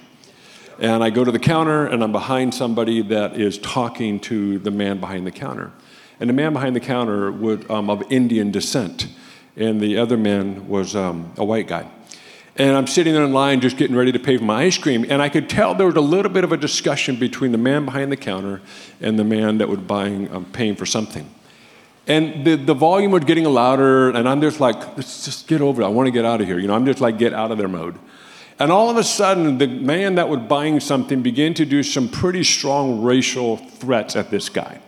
And 0.79 1.03
I 1.03 1.11
go 1.11 1.23
to 1.23 1.31
the 1.31 1.37
counter, 1.37 1.85
and 1.85 2.03
I'm 2.03 2.11
behind 2.11 2.55
somebody 2.55 3.03
that 3.03 3.39
is 3.39 3.59
talking 3.59 4.19
to 4.21 4.57
the 4.57 4.71
man 4.71 4.99
behind 4.99 5.27
the 5.27 5.31
counter. 5.31 5.71
And 6.19 6.27
the 6.27 6.33
man 6.33 6.53
behind 6.53 6.75
the 6.75 6.79
counter 6.79 7.31
was 7.31 7.69
um, 7.69 7.91
of 7.91 8.03
Indian 8.11 8.49
descent 8.49 9.07
and 9.55 9.79
the 9.79 9.97
other 9.97 10.17
man 10.17 10.67
was 10.67 10.95
um, 10.95 11.31
a 11.37 11.45
white 11.45 11.67
guy. 11.67 11.89
And 12.55 12.77
I'm 12.77 12.85
sitting 12.85 13.13
there 13.13 13.23
in 13.23 13.33
line 13.33 13.61
just 13.61 13.77
getting 13.77 13.95
ready 13.95 14.11
to 14.11 14.19
pay 14.19 14.37
for 14.37 14.43
my 14.43 14.63
ice 14.63 14.77
cream, 14.77 15.05
and 15.09 15.21
I 15.23 15.29
could 15.29 15.49
tell 15.49 15.73
there 15.73 15.87
was 15.87 15.95
a 15.95 16.01
little 16.01 16.31
bit 16.31 16.43
of 16.43 16.51
a 16.51 16.57
discussion 16.57 17.15
between 17.15 17.51
the 17.51 17.57
man 17.57 17.85
behind 17.85 18.11
the 18.11 18.17
counter 18.17 18.61
and 19.01 19.17
the 19.17 19.23
man 19.23 19.57
that 19.57 19.67
was 19.67 19.79
buying, 19.79 20.31
um, 20.31 20.45
paying 20.45 20.75
for 20.75 20.85
something. 20.85 21.27
And 22.05 22.45
the, 22.45 22.55
the 22.55 22.75
volume 22.75 23.11
was 23.11 23.23
getting 23.23 23.45
louder, 23.45 24.11
and 24.11 24.29
I'm 24.29 24.39
just 24.39 24.59
like, 24.59 24.75
let's 24.97 25.25
just 25.25 25.47
get 25.47 25.61
over 25.61 25.81
it. 25.81 25.85
I 25.85 25.87
want 25.87 26.07
to 26.07 26.11
get 26.11 26.25
out 26.25 26.41
of 26.41 26.47
here. 26.47 26.59
You 26.59 26.67
know, 26.67 26.75
I'm 26.75 26.85
just 26.85 27.01
like, 27.01 27.17
get 27.17 27.33
out 27.33 27.51
of 27.51 27.57
their 27.57 27.67
mode. 27.67 27.97
And 28.59 28.71
all 28.71 28.89
of 28.89 28.97
a 28.97 29.03
sudden, 29.03 29.57
the 29.57 29.67
man 29.67 30.15
that 30.15 30.29
was 30.29 30.41
buying 30.41 30.79
something 30.79 31.23
began 31.23 31.55
to 31.55 31.65
do 31.65 31.81
some 31.81 32.07
pretty 32.07 32.43
strong 32.43 33.01
racial 33.01 33.57
threats 33.57 34.15
at 34.15 34.29
this 34.29 34.49
guy. 34.49 34.79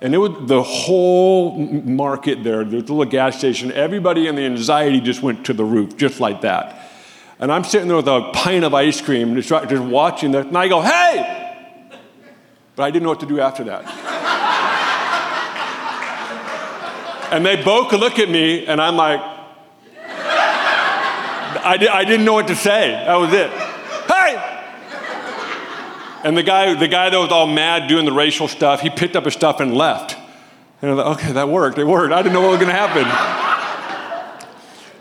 And 0.00 0.14
it 0.14 0.18
was 0.18 0.48
the 0.48 0.62
whole 0.62 1.56
market 1.56 2.44
there, 2.44 2.64
the 2.64 2.78
little 2.78 3.04
gas 3.04 3.38
station, 3.38 3.72
everybody 3.72 4.26
in 4.26 4.34
the 4.34 4.42
anxiety 4.42 5.00
just 5.00 5.22
went 5.22 5.46
to 5.46 5.52
the 5.52 5.64
roof, 5.64 5.96
just 5.96 6.20
like 6.20 6.42
that. 6.42 6.81
And 7.42 7.50
I'm 7.50 7.64
sitting 7.64 7.88
there 7.88 7.96
with 7.96 8.06
a 8.06 8.30
pint 8.32 8.64
of 8.64 8.72
ice 8.72 9.00
cream, 9.00 9.34
just, 9.34 9.48
just 9.48 9.82
watching 9.82 10.30
that, 10.30 10.46
and 10.46 10.56
I 10.56 10.68
go, 10.68 10.80
hey! 10.80 11.88
But 12.76 12.84
I 12.84 12.92
didn't 12.92 13.02
know 13.02 13.08
what 13.08 13.18
to 13.18 13.26
do 13.26 13.40
after 13.40 13.64
that. 13.64 13.82
and 17.32 17.44
they 17.44 17.60
both 17.60 17.92
look 17.94 18.20
at 18.20 18.30
me, 18.30 18.64
and 18.64 18.80
I'm 18.80 18.94
like, 18.94 19.18
I, 21.64 21.76
di- 21.80 21.88
I 21.88 22.04
didn't 22.04 22.24
know 22.24 22.34
what 22.34 22.46
to 22.46 22.54
say. 22.54 22.92
That 22.92 23.16
was 23.16 23.32
it. 23.32 23.50
Hey! 23.50 24.36
And 26.22 26.36
the 26.36 26.44
guy, 26.44 26.74
the 26.74 26.86
guy 26.86 27.10
that 27.10 27.18
was 27.18 27.32
all 27.32 27.48
mad 27.48 27.88
doing 27.88 28.04
the 28.04 28.12
racial 28.12 28.46
stuff, 28.46 28.82
he 28.82 28.88
picked 28.88 29.16
up 29.16 29.24
his 29.24 29.34
stuff 29.34 29.58
and 29.58 29.74
left. 29.74 30.14
And 30.80 30.92
I 30.92 30.94
thought, 30.94 31.06
like, 31.06 31.18
okay, 31.18 31.32
that 31.32 31.48
worked. 31.48 31.76
It 31.76 31.88
worked. 31.88 32.12
I 32.12 32.22
didn't 32.22 32.34
know 32.34 32.42
what 32.42 32.50
was 32.50 32.60
going 32.60 32.70
to 32.70 32.78
happen. 32.78 33.04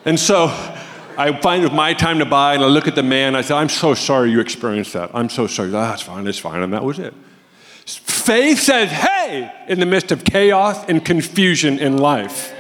and 0.06 0.20
so 0.20 0.48
I 1.22 1.40
find 1.40 1.64
it 1.64 1.72
my 1.72 1.94
time 1.94 2.18
to 2.18 2.26
buy, 2.26 2.56
and 2.56 2.64
I 2.64 2.68
look 2.68 2.88
at 2.88 2.96
the 2.96 3.04
man. 3.04 3.36
I 3.36 3.42
said, 3.42 3.56
I'm 3.56 3.70
so 3.70 3.94
sorry 3.94 4.32
you 4.32 4.40
experienced 4.40 4.94
that. 4.94 5.12
I'm 5.14 5.30
so 5.30 5.46
sorry. 5.46 5.70
That's 5.70 6.02
ah, 6.02 6.14
fine. 6.14 6.24
That's 6.24 6.40
fine. 6.40 6.64
And 6.64 6.74
that 6.74 6.84
was 6.84 6.98
it. 6.98 7.14
Faith 7.86 8.60
says, 8.60 8.90
hey, 8.90 9.52
in 9.68 9.80
the 9.80 9.86
midst 9.86 10.12
of 10.12 10.24
chaos 10.24 10.84
and 10.90 11.06
confusion 11.06 11.78
in 11.78 11.98
life. 11.98 12.52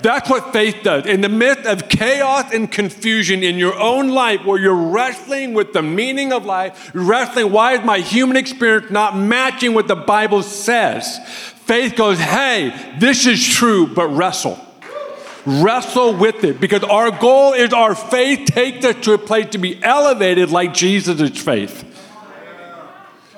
That's 0.00 0.30
what 0.30 0.54
faith 0.54 0.78
does. 0.82 1.04
In 1.04 1.20
the 1.20 1.28
midst 1.28 1.66
of 1.66 1.90
chaos 1.90 2.54
and 2.54 2.72
confusion 2.72 3.42
in 3.42 3.58
your 3.58 3.78
own 3.78 4.08
life, 4.08 4.46
where 4.46 4.58
you're 4.58 4.74
wrestling 4.74 5.52
with 5.52 5.74
the 5.74 5.82
meaning 5.82 6.32
of 6.32 6.46
life, 6.46 6.90
wrestling, 6.94 7.52
why 7.52 7.74
is 7.74 7.84
my 7.84 7.98
human 7.98 8.38
experience 8.38 8.90
not 8.90 9.14
matching 9.14 9.74
what 9.74 9.88
the 9.88 9.96
Bible 9.96 10.42
says? 10.42 11.18
Faith 11.66 11.96
goes, 11.96 12.18
hey, 12.18 12.96
this 12.98 13.26
is 13.26 13.46
true, 13.46 13.86
but 13.86 14.08
wrestle. 14.08 14.58
Wrestle 15.44 16.14
with 16.16 16.44
it. 16.44 16.60
Because 16.60 16.84
our 16.84 17.10
goal 17.10 17.52
is 17.52 17.72
our 17.72 17.94
faith. 17.94 18.46
Takes 18.46 18.84
us 18.84 18.96
to 19.04 19.14
a 19.14 19.18
place 19.18 19.50
to 19.50 19.58
be 19.58 19.82
elevated 19.82 20.50
like 20.50 20.74
Jesus' 20.74 21.36
faith. 21.38 21.88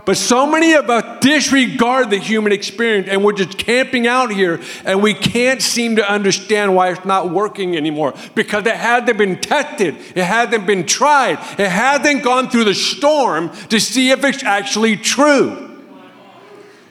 But 0.05 0.19
so 0.19 0.47
many 0.47 0.75
of 0.75 0.91
us 0.91 1.21
disregard 1.21 2.11
the 2.11 2.19
human 2.19 2.53
experience 2.53 3.09
and 3.09 3.25
we're 3.25 3.33
just 3.33 3.57
camping 3.57 4.07
out 4.07 4.31
here 4.31 4.61
and 4.85 5.03
we 5.03 5.15
can't 5.15 5.63
seem 5.63 5.97
to 5.97 6.11
understand 6.11 6.77
why 6.77 6.91
it's 6.91 7.05
not 7.07 7.31
working 7.31 7.77
anymore. 7.77 8.13
Because 8.35 8.67
it 8.67 8.77
hasn't 8.77 9.17
been 9.17 9.41
tested, 9.41 9.97
it 10.15 10.25
hasn't 10.25 10.67
been 10.67 10.85
tried, 10.85 11.39
it 11.59 11.71
hasn't 11.71 12.23
gone 12.23 12.51
through 12.51 12.65
the 12.65 12.75
storm 12.75 13.51
to 13.69 13.81
see 13.81 14.11
if 14.11 14.25
it's 14.25 14.43
actually 14.43 14.97
true. 14.97 15.64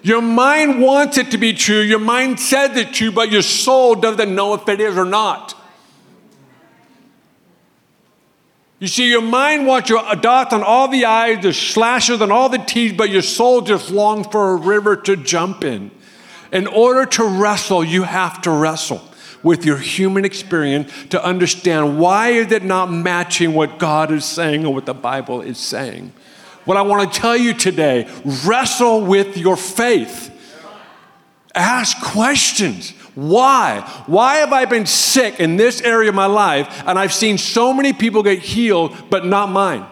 Your 0.03 0.21
mind 0.21 0.81
wants 0.81 1.17
it 1.17 1.31
to 1.31 1.37
be 1.37 1.53
true, 1.53 1.79
your 1.79 1.99
mind 1.99 2.39
says 2.39 2.75
it's 2.77 2.97
true, 2.97 3.11
but 3.11 3.31
your 3.31 3.41
soul 3.41 3.95
doesn't 3.95 4.35
know 4.35 4.53
if 4.53 4.67
it 4.67 4.81
is 4.81 4.97
or 4.97 5.05
not. 5.05 5.55
You 8.79 8.89
see, 8.89 9.09
your 9.09 9.21
mind 9.21 9.65
wants 9.65 9.89
your 9.89 10.03
dots 10.15 10.51
on 10.51 10.61
all 10.61 10.89
the 10.89 11.05
I's, 11.05 11.41
the 11.41 11.53
slashes 11.53 12.21
on 12.21 12.33
all 12.33 12.49
the 12.49 12.57
T's, 12.57 12.91
but 12.91 13.09
your 13.09 13.21
soul 13.21 13.61
just 13.61 13.89
longs 13.89 14.27
for 14.27 14.51
a 14.51 14.55
river 14.57 14.97
to 14.97 15.15
jump 15.15 15.63
in. 15.63 15.89
In 16.51 16.67
order 16.67 17.05
to 17.11 17.23
wrestle, 17.23 17.81
you 17.81 18.03
have 18.03 18.41
to 18.41 18.51
wrestle 18.51 19.01
with 19.41 19.65
your 19.65 19.77
human 19.77 20.25
experience 20.25 20.91
to 21.11 21.23
understand 21.23 21.97
why 21.97 22.29
is 22.29 22.51
it 22.51 22.63
not 22.63 22.91
matching 22.91 23.53
what 23.53 23.79
God 23.79 24.11
is 24.11 24.25
saying 24.25 24.65
or 24.65 24.73
what 24.73 24.85
the 24.85 24.93
Bible 24.93 25.39
is 25.39 25.57
saying. 25.57 26.11
What 26.65 26.77
I 26.77 26.81
want 26.81 27.11
to 27.11 27.19
tell 27.19 27.35
you 27.35 27.53
today, 27.53 28.09
wrestle 28.45 29.05
with 29.05 29.37
your 29.37 29.57
faith. 29.57 30.31
Ask 31.55 32.01
questions. 32.01 32.91
Why? 33.15 33.81
Why 34.07 34.37
have 34.37 34.53
I 34.53 34.65
been 34.65 34.85
sick 34.85 35.39
in 35.39 35.55
this 35.55 35.81
area 35.81 36.09
of 36.09 36.15
my 36.15 36.25
life 36.25 36.83
and 36.87 36.97
I've 36.97 37.13
seen 37.13 37.37
so 37.37 37.73
many 37.73 37.93
people 37.93 38.23
get 38.23 38.39
healed, 38.39 38.95
but 39.09 39.25
not 39.25 39.49
mine? 39.49 39.85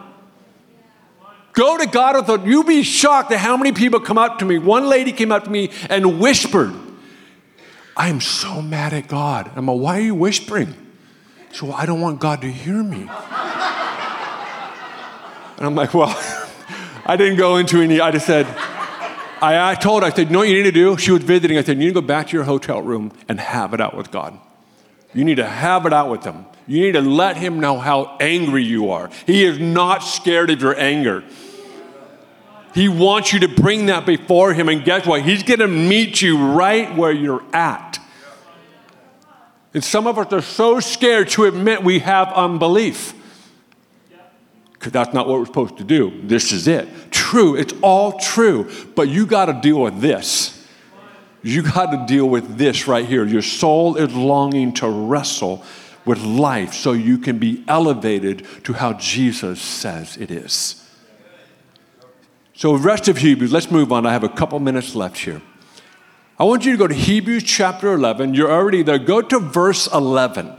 Go 1.53 1.77
to 1.77 1.85
God 1.85 2.15
with 2.15 2.29
it. 2.41 2.47
You'd 2.47 2.65
be 2.65 2.81
shocked 2.81 3.31
at 3.31 3.39
how 3.39 3.57
many 3.57 3.73
people 3.73 3.99
come 3.99 4.17
up 4.17 4.39
to 4.39 4.45
me. 4.45 4.57
One 4.57 4.87
lady 4.87 5.11
came 5.11 5.31
up 5.31 5.43
to 5.43 5.49
me 5.49 5.69
and 5.89 6.19
whispered, 6.19 6.73
I 7.95 8.07
am 8.07 8.21
so 8.21 8.61
mad 8.61 8.93
at 8.93 9.07
God. 9.07 9.51
I'm 9.55 9.65
like, 9.67 9.77
why 9.77 9.97
are 9.97 10.03
you 10.03 10.15
whispering? 10.15 10.73
So 11.51 11.71
I 11.73 11.85
don't 11.85 11.99
want 11.99 12.19
God 12.21 12.41
to 12.41 12.51
hear 12.51 12.81
me. 12.81 13.01
and 13.01 13.09
I'm 15.59 15.75
like, 15.75 15.93
well, 15.93 16.15
I 17.05 17.17
didn't 17.17 17.37
go 17.37 17.57
into 17.57 17.81
any, 17.81 17.99
I 17.99 18.11
just 18.11 18.25
said, 18.25 18.45
I, 19.41 19.71
I 19.71 19.75
told 19.75 20.03
her, 20.03 20.07
I 20.07 20.11
said, 20.11 20.27
you 20.27 20.33
know 20.33 20.39
what 20.39 20.49
you 20.49 20.55
need 20.55 20.63
to 20.63 20.71
do? 20.71 20.97
She 20.97 21.11
was 21.11 21.23
visiting. 21.23 21.57
I 21.57 21.63
said, 21.63 21.77
you 21.77 21.85
need 21.85 21.95
to 21.95 22.01
go 22.01 22.07
back 22.07 22.27
to 22.27 22.33
your 22.37 22.43
hotel 22.43 22.81
room 22.81 23.11
and 23.27 23.39
have 23.39 23.73
it 23.73 23.81
out 23.81 23.97
with 23.97 24.11
God. 24.11 24.39
You 25.13 25.25
need 25.25 25.35
to 25.35 25.47
have 25.47 25.85
it 25.85 25.93
out 25.93 26.09
with 26.09 26.23
him. 26.23 26.45
You 26.67 26.81
need 26.81 26.91
to 26.93 27.01
let 27.01 27.37
him 27.37 27.59
know 27.59 27.79
how 27.79 28.17
angry 28.19 28.63
you 28.63 28.91
are. 28.91 29.09
He 29.25 29.43
is 29.43 29.59
not 29.59 29.99
scared 29.99 30.51
of 30.51 30.61
your 30.61 30.79
anger. 30.79 31.23
He 32.73 32.87
wants 32.87 33.33
you 33.33 33.39
to 33.41 33.49
bring 33.49 33.87
that 33.87 34.05
before 34.05 34.53
him, 34.53 34.69
and 34.69 34.85
guess 34.85 35.05
what? 35.05 35.23
He's 35.23 35.43
going 35.43 35.59
to 35.59 35.67
meet 35.67 36.21
you 36.21 36.37
right 36.37 36.95
where 36.95 37.11
you're 37.11 37.43
at. 37.51 37.99
And 39.73 39.83
some 39.83 40.07
of 40.07 40.17
us 40.17 40.31
are 40.31 40.41
so 40.41 40.79
scared 40.79 41.29
to 41.29 41.45
admit 41.45 41.83
we 41.83 41.99
have 41.99 42.31
unbelief. 42.31 43.13
Because 44.81 44.93
that's 44.93 45.13
not 45.13 45.27
what 45.27 45.37
we're 45.37 45.45
supposed 45.45 45.77
to 45.77 45.83
do. 45.83 46.11
This 46.23 46.51
is 46.51 46.67
it. 46.67 46.89
True, 47.11 47.55
it's 47.55 47.71
all 47.83 48.17
true. 48.17 48.67
But 48.95 49.09
you 49.09 49.27
got 49.27 49.45
to 49.45 49.53
deal 49.61 49.79
with 49.79 50.01
this. 50.01 50.67
You 51.43 51.61
got 51.61 51.91
to 51.91 52.03
deal 52.11 52.27
with 52.27 52.57
this 52.57 52.87
right 52.87 53.05
here. 53.05 53.23
Your 53.23 53.43
soul 53.43 53.95
is 53.95 54.11
longing 54.11 54.73
to 54.73 54.89
wrestle 54.89 55.63
with 56.03 56.23
life 56.23 56.73
so 56.73 56.93
you 56.93 57.19
can 57.19 57.37
be 57.37 57.63
elevated 57.67 58.47
to 58.63 58.73
how 58.73 58.93
Jesus 58.93 59.61
says 59.61 60.17
it 60.17 60.31
is. 60.31 60.83
So, 62.55 62.73
rest 62.75 63.07
of 63.07 63.17
Hebrews, 63.17 63.53
let's 63.53 63.69
move 63.69 63.91
on. 63.91 64.07
I 64.07 64.13
have 64.13 64.23
a 64.23 64.29
couple 64.29 64.59
minutes 64.59 64.95
left 64.95 65.19
here. 65.19 65.43
I 66.39 66.43
want 66.43 66.65
you 66.65 66.71
to 66.71 66.77
go 66.79 66.87
to 66.87 66.95
Hebrews 66.95 67.43
chapter 67.43 67.93
11. 67.93 68.33
You're 68.33 68.51
already 68.51 68.81
there. 68.81 68.97
Go 68.97 69.21
to 69.21 69.37
verse 69.37 69.85
11. 69.93 70.57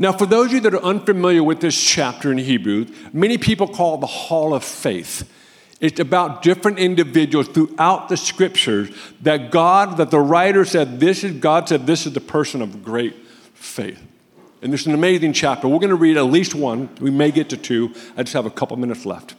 Now, 0.00 0.12
for 0.12 0.24
those 0.24 0.46
of 0.46 0.52
you 0.54 0.60
that 0.60 0.72
are 0.72 0.82
unfamiliar 0.82 1.44
with 1.44 1.60
this 1.60 1.78
chapter 1.78 2.32
in 2.32 2.38
Hebrews, 2.38 2.90
many 3.12 3.36
people 3.36 3.68
call 3.68 3.98
the 3.98 4.06
Hall 4.06 4.54
of 4.54 4.64
Faith. 4.64 5.30
It's 5.78 6.00
about 6.00 6.40
different 6.40 6.78
individuals 6.78 7.48
throughout 7.48 8.08
the 8.08 8.16
scriptures 8.16 8.88
that 9.20 9.50
God, 9.50 9.98
that 9.98 10.10
the 10.10 10.18
writer 10.18 10.64
said, 10.64 11.00
this 11.00 11.22
is, 11.22 11.38
God 11.38 11.68
said, 11.68 11.86
this 11.86 12.06
is 12.06 12.14
the 12.14 12.20
person 12.20 12.62
of 12.62 12.82
great 12.82 13.14
faith. 13.52 14.02
And 14.62 14.72
this 14.72 14.80
is 14.80 14.86
an 14.86 14.94
amazing 14.94 15.34
chapter. 15.34 15.68
We're 15.68 15.78
going 15.78 15.90
to 15.90 15.96
read 15.96 16.16
at 16.16 16.22
least 16.22 16.54
one. 16.54 16.88
We 16.98 17.10
may 17.10 17.30
get 17.30 17.50
to 17.50 17.58
two. 17.58 17.94
I 18.16 18.22
just 18.22 18.32
have 18.32 18.46
a 18.46 18.50
couple 18.50 18.78
minutes 18.78 19.04
left. 19.04 19.34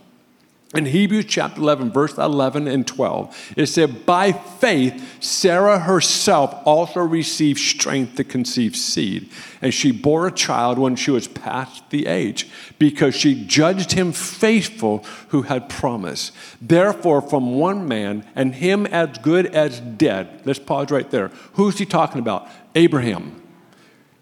In 0.74 0.86
Hebrews 0.86 1.26
chapter 1.26 1.60
11, 1.60 1.92
verse 1.92 2.18
11 2.18 2.66
and 2.66 2.88
12, 2.88 3.54
it 3.58 3.66
said, 3.66 4.06
By 4.06 4.32
faith, 4.32 5.22
Sarah 5.22 5.80
herself 5.80 6.56
also 6.66 7.02
received 7.02 7.60
strength 7.60 8.16
to 8.16 8.24
conceive 8.24 8.78
seed, 8.78 9.30
and 9.62 9.74
she 9.74 9.92
bore 9.92 10.28
a 10.28 10.32
child 10.32 10.80
when 10.80 10.96
she 10.96 11.12
was 11.12 11.28
past 11.28 11.90
the 11.90 12.08
age, 12.08 12.48
because 12.80 13.14
she 13.14 13.44
judged 13.44 13.92
him 13.92 14.14
faithful 14.14 15.00
who 15.30 15.42
had 15.42 15.68
promised. 15.68 16.32
Therefore, 16.62 17.22
from 17.22 17.56
one 17.56 17.86
man, 17.86 18.26
and 18.34 18.56
him 18.56 18.86
as 18.86 19.18
good 19.18 19.48
as 19.48 19.82
dead, 19.82 20.42
let's 20.46 20.60
pause 20.60 20.90
right 20.90 21.12
there. 21.12 21.32
Who's 21.54 21.80
he 21.80 21.86
talking 21.86 22.20
about? 22.20 22.48
Abraham. 22.76 23.42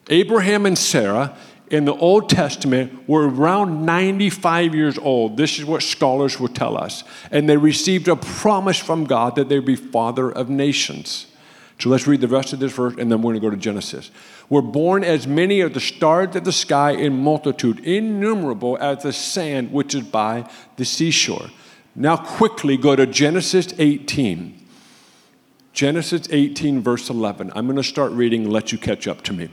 Abraham 0.09 0.65
and 0.65 0.75
Sarah 0.77 1.38
in 1.69 1.86
the 1.86 1.93
Old 1.93 2.29
Testament 2.29 3.08
were 3.08 3.29
around 3.29 3.86
95 3.86 4.73
years 4.73 4.97
old. 4.97 5.38
This 5.38 5.60
is 5.60 5.65
what 5.65 5.84
scholars 5.84 6.39
will 6.39 6.47
tell 6.47 6.77
us. 6.77 7.03
And 7.32 7.47
they 7.47 7.58
received 7.58 8.08
a 8.08 8.15
promise 8.15 8.77
from 8.77 9.05
God 9.05 9.36
that 9.36 9.49
they'd 9.49 9.65
be 9.65 9.75
father 9.75 10.32
of 10.32 10.49
nations. 10.49 11.27
So 11.79 11.89
let's 11.89 12.08
read 12.08 12.21
the 12.21 12.27
rest 12.27 12.51
of 12.51 12.60
this 12.60 12.73
verse 12.73 12.95
and 12.97 13.12
then 13.12 13.21
we're 13.21 13.32
going 13.32 13.41
to 13.41 13.47
go 13.47 13.49
to 13.49 13.58
Genesis. 13.58 14.12
Were 14.49 14.62
born 14.62 15.03
as 15.03 15.27
many 15.27 15.62
of 15.62 15.73
the 15.73 15.79
stars 15.79 16.36
of 16.36 16.43
the 16.43 16.51
sky 16.51 16.91
in 16.91 17.21
multitude, 17.23 17.79
innumerable 17.79 18.77
as 18.82 19.03
the 19.03 19.13
sand 19.13 19.71
which 19.71 19.95
is 19.95 20.03
by 20.03 20.49
the 20.75 20.86
seashore. 20.86 21.49
Now, 21.95 22.17
quickly 22.17 22.77
go 22.77 22.95
to 22.95 23.05
Genesis 23.05 23.73
18. 23.77 24.67
Genesis 25.73 26.27
18, 26.29 26.82
verse 26.82 27.10
11. 27.10 27.51
I'm 27.55 27.65
going 27.65 27.77
to 27.77 27.84
start 27.84 28.12
reading 28.12 28.43
and 28.43 28.53
let 28.53 28.71
you 28.71 28.77
catch 28.77 29.08
up 29.08 29.21
to 29.23 29.34
me. 29.34 29.49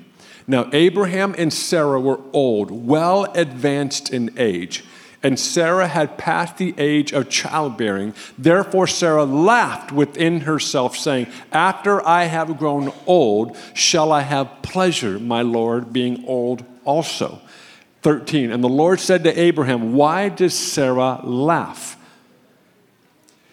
Now, 0.48 0.68
Abraham 0.72 1.34
and 1.36 1.52
Sarah 1.52 2.00
were 2.00 2.20
old, 2.32 2.70
well 2.70 3.24
advanced 3.32 4.12
in 4.12 4.32
age, 4.36 4.84
and 5.22 5.40
Sarah 5.40 5.88
had 5.88 6.18
passed 6.18 6.56
the 6.58 6.72
age 6.78 7.12
of 7.12 7.28
childbearing. 7.28 8.14
Therefore, 8.38 8.86
Sarah 8.86 9.24
laughed 9.24 9.90
within 9.90 10.42
herself, 10.42 10.96
saying, 10.96 11.26
After 11.50 12.06
I 12.06 12.24
have 12.24 12.58
grown 12.58 12.92
old, 13.06 13.56
shall 13.74 14.12
I 14.12 14.20
have 14.20 14.62
pleasure, 14.62 15.18
my 15.18 15.42
Lord, 15.42 15.92
being 15.92 16.24
old 16.26 16.64
also? 16.84 17.40
13. 18.02 18.52
And 18.52 18.62
the 18.62 18.68
Lord 18.68 19.00
said 19.00 19.24
to 19.24 19.40
Abraham, 19.40 19.94
Why 19.94 20.28
does 20.28 20.54
Sarah 20.56 21.20
laugh? 21.24 21.96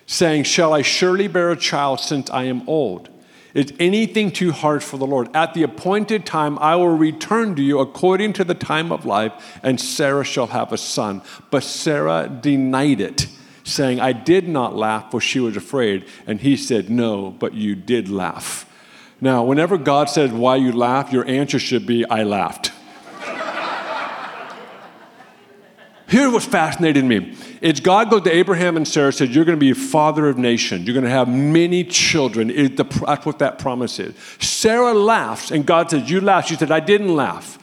Saying, 0.05 0.43
Shall 0.43 0.73
I 0.73 0.83
surely 0.83 1.27
bear 1.27 1.49
a 1.49 1.57
child 1.57 2.01
since 2.01 2.29
I 2.29 2.43
am 2.43 2.69
old? 2.69 3.09
Is 3.53 3.71
anything 3.79 4.31
too 4.31 4.51
hard 4.51 4.83
for 4.83 4.97
the 4.97 5.05
Lord? 5.05 5.33
At 5.35 5.53
the 5.53 5.63
appointed 5.63 6.25
time, 6.25 6.57
I 6.59 6.75
will 6.75 6.97
return 6.97 7.55
to 7.55 7.61
you 7.61 7.79
according 7.79 8.33
to 8.33 8.43
the 8.43 8.55
time 8.55 8.91
of 8.91 9.05
life, 9.05 9.59
and 9.61 9.79
Sarah 9.79 10.23
shall 10.23 10.47
have 10.47 10.73
a 10.73 10.77
son. 10.77 11.21
But 11.51 11.63
Sarah 11.63 12.27
denied 12.27 12.99
it, 12.99 13.27
saying, 13.63 13.99
I 13.99 14.11
did 14.11 14.47
not 14.47 14.75
laugh, 14.75 15.11
for 15.11 15.21
she 15.21 15.39
was 15.39 15.55
afraid. 15.55 16.05
And 16.25 16.41
he 16.41 16.57
said, 16.57 16.89
No, 16.89 17.29
but 17.29 17.53
you 17.53 17.75
did 17.75 18.09
laugh. 18.09 18.67
Now, 19.21 19.43
whenever 19.43 19.77
God 19.77 20.09
says 20.09 20.31
why 20.31 20.55
you 20.57 20.71
laugh, 20.71 21.13
your 21.13 21.25
answer 21.27 21.59
should 21.59 21.85
be, 21.85 22.03
I 22.09 22.23
laughed. 22.23 22.72
Here's 26.13 26.31
what's 26.31 26.45
fascinating 26.45 27.07
me. 27.07 27.35
It's 27.59 27.79
God 27.79 28.11
goes 28.11 28.21
to 28.21 28.31
Abraham 28.31 28.77
and 28.77 28.87
Sarah 28.87 29.11
says, 29.11 29.33
You're 29.33 29.45
going 29.45 29.57
to 29.57 29.59
be 29.59 29.71
a 29.71 29.75
father 29.75 30.27
of 30.27 30.37
nations. 30.37 30.85
You're 30.85 30.93
going 30.93 31.05
to 31.05 31.09
have 31.09 31.27
many 31.27 31.83
children. 31.83 32.51
It, 32.51 32.77
the, 32.77 32.83
that's 32.83 33.25
what 33.25 33.39
that 33.39 33.57
promise 33.57 33.97
is. 33.97 34.13
Sarah 34.39 34.93
laughs, 34.93 35.49
and 35.49 35.65
God 35.65 35.89
says, 35.89 36.11
You 36.11 36.21
laugh. 36.21 36.45
She 36.45 36.55
said, 36.55 36.69
I 36.69 36.81
didn't 36.81 37.15
laugh. 37.15 37.57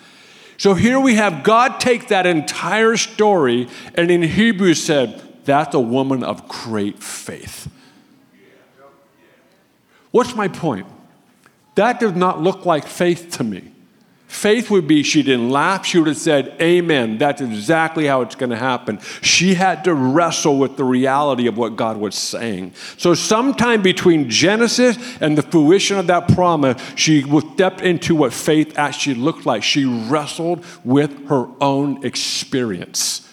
So 0.57 0.75
here 0.75 0.99
we 0.99 1.15
have 1.15 1.45
God 1.45 1.79
take 1.79 2.09
that 2.09 2.27
entire 2.27 2.97
story 2.97 3.69
and 3.95 4.11
in 4.11 4.21
Hebrew 4.21 4.75
said, 4.75 5.23
That's 5.45 5.73
a 5.77 5.81
woman 5.81 6.25
of 6.25 6.49
great 6.49 7.01
faith. 7.01 7.71
What's 10.11 10.35
my 10.35 10.49
point? 10.49 10.89
That 11.77 12.01
does 12.01 12.17
not 12.17 12.43
look 12.43 12.67
like 12.67 12.89
faith 12.89 13.31
to 13.37 13.45
me. 13.45 13.71
Faith 14.31 14.71
would 14.71 14.87
be 14.87 15.03
she 15.03 15.25
didn't 15.25 15.51
laugh, 15.51 15.85
she 15.85 15.99
would 15.99 16.07
have 16.07 16.17
said, 16.17 16.55
Amen. 16.63 17.19
That's 17.19 17.41
exactly 17.41 18.07
how 18.07 18.21
it's 18.23 18.37
going 18.37 18.51
to 18.51 18.57
happen. 18.57 19.01
She 19.23 19.55
had 19.55 19.83
to 19.85 19.93
wrestle 19.93 20.57
with 20.57 20.77
the 20.77 20.85
reality 20.85 21.49
of 21.49 21.59
what 21.59 21.75
God 21.75 21.97
was 21.97 22.15
saying. 22.15 22.75
So, 22.97 23.13
sometime 23.15 23.83
between 23.83 24.31
Genesis 24.31 24.97
and 25.21 25.37
the 25.37 25.43
fruition 25.43 25.99
of 25.99 26.07
that 26.07 26.29
promise, 26.29 26.81
she 26.95 27.25
stepped 27.55 27.81
into 27.81 28.15
what 28.15 28.33
faith 28.33 28.79
actually 28.79 29.17
looked 29.17 29.47
like. 29.47 29.65
She 29.65 29.85
wrestled 29.85 30.65
with 30.85 31.27
her 31.27 31.49
own 31.61 32.07
experience. 32.07 33.29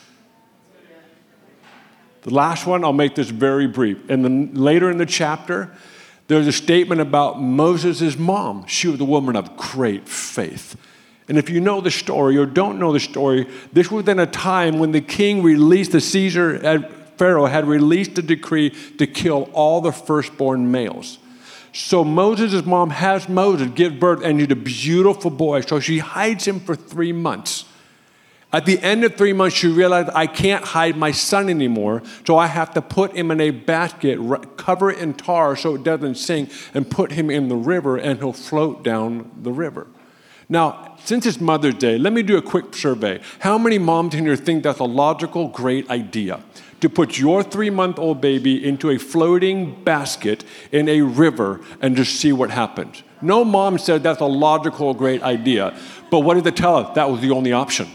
The 2.24 2.34
last 2.34 2.66
one, 2.66 2.84
I'll 2.84 2.92
make 2.92 3.14
this 3.14 3.30
very 3.30 3.68
brief. 3.68 4.10
And 4.10 4.26
then 4.26 4.56
later 4.56 4.90
in 4.90 4.98
the 4.98 5.06
chapter, 5.06 5.78
there's 6.28 6.48
a 6.48 6.52
statement 6.52 7.02
about 7.02 7.42
Moses' 7.42 8.18
mom. 8.18 8.66
She 8.68 8.88
was 8.88 9.00
a 9.00 9.06
woman 9.06 9.36
of 9.36 9.56
great 9.56 10.08
faith. 10.08 10.76
And 11.30 11.38
if 11.38 11.50
you 11.50 11.60
know 11.60 11.82
the 11.82 11.92
story 11.92 12.38
or 12.38 12.46
don't 12.46 12.80
know 12.80 12.94
the 12.94 13.00
story, 13.00 13.48
this 13.74 13.92
was 13.92 14.08
in 14.08 14.20
a 14.20 14.26
time 14.26 14.80
when 14.80 14.92
the 14.92 15.02
king 15.02 15.44
released, 15.44 15.92
the 15.92 16.02
Caesar, 16.02 16.90
Pharaoh 17.18 17.46
had 17.46 17.66
released 17.66 18.18
a 18.18 18.22
decree 18.22 18.70
to 18.98 19.08
kill 19.08 19.50
all 19.54 19.82
the 19.82 19.92
firstborn 19.92 20.72
males. 20.72 21.18
So 21.74 22.04
Moses' 22.04 22.66
mom 22.66 22.90
has 22.90 23.28
Moses 23.28 23.70
give 23.76 24.00
birth 24.00 24.24
and 24.24 24.40
he's 24.40 24.52
a 24.52 24.56
beautiful 24.56 25.30
boy. 25.30 25.62
So 25.62 25.80
she 25.80 26.00
hides 26.00 26.48
him 26.48 26.60
for 26.60 26.76
three 26.76 27.12
months. 27.12 27.66
At 28.54 28.66
the 28.66 28.80
end 28.80 29.04
of 29.04 29.16
three 29.16 29.34
months, 29.34 29.58
she 29.58 29.68
realized 29.68 30.10
I 30.14 30.26
can't 30.26 30.64
hide 30.64 30.96
my 30.96 31.12
son 31.12 31.50
anymore, 31.50 32.02
so 32.26 32.38
I 32.38 32.48
have 32.48 32.74
to 32.76 32.82
put 32.82 33.14
him 33.14 33.30
in 33.30 33.42
a 33.42 33.52
basket, 33.52 34.20
cover 34.56 34.90
it 34.90 35.00
in 35.00 35.16
tar 35.16 35.58
so 35.58 35.76
it 35.76 35.84
doesn't 35.84 36.16
sink, 36.16 36.50
and 36.74 36.90
put 36.90 37.12
him 37.12 37.30
in 37.30 37.50
the 37.50 37.58
river, 37.58 37.98
and 37.98 38.20
he'll 38.20 38.32
float 38.32 38.84
down 38.84 39.32
the 39.42 39.52
river. 39.52 39.88
Now, 40.48 40.96
since 41.04 41.26
it's 41.26 41.42
Mother's 41.42 41.76
Day, 41.76 41.98
let 41.98 42.14
me 42.14 42.24
do 42.24 42.38
a 42.38 42.42
quick 42.42 42.74
survey. 42.74 43.20
How 43.40 43.58
many 43.58 43.78
moms 43.78 44.16
in 44.16 44.26
here 44.26 44.38
think 44.38 44.64
that's 44.64 44.80
a 44.80 44.86
logical, 44.86 45.50
great 45.50 45.90
idea? 45.90 46.42
To 46.80 46.90
put 46.90 47.20
your 47.20 47.44
three 47.44 47.70
month 47.70 48.00
old 48.00 48.22
baby 48.22 48.66
into 48.66 48.92
a 48.92 48.98
floating 48.98 49.84
basket 49.84 50.46
in 50.72 50.88
a 50.88 51.02
river 51.02 51.60
and 51.82 51.98
just 51.98 52.16
see 52.16 52.32
what 52.32 52.52
happens. 52.52 53.04
No 53.22 53.44
mom 53.44 53.78
said 53.78 54.04
that's 54.04 54.22
a 54.22 54.26
logical, 54.26 54.94
great 54.94 55.22
idea. 55.22 55.78
But 56.10 56.20
what 56.20 56.36
did 56.36 56.46
they 56.46 56.52
tell 56.52 56.78
us? 56.78 56.96
That 56.96 57.10
was 57.10 57.20
the 57.20 57.32
only 57.32 57.52
option. 57.52 57.90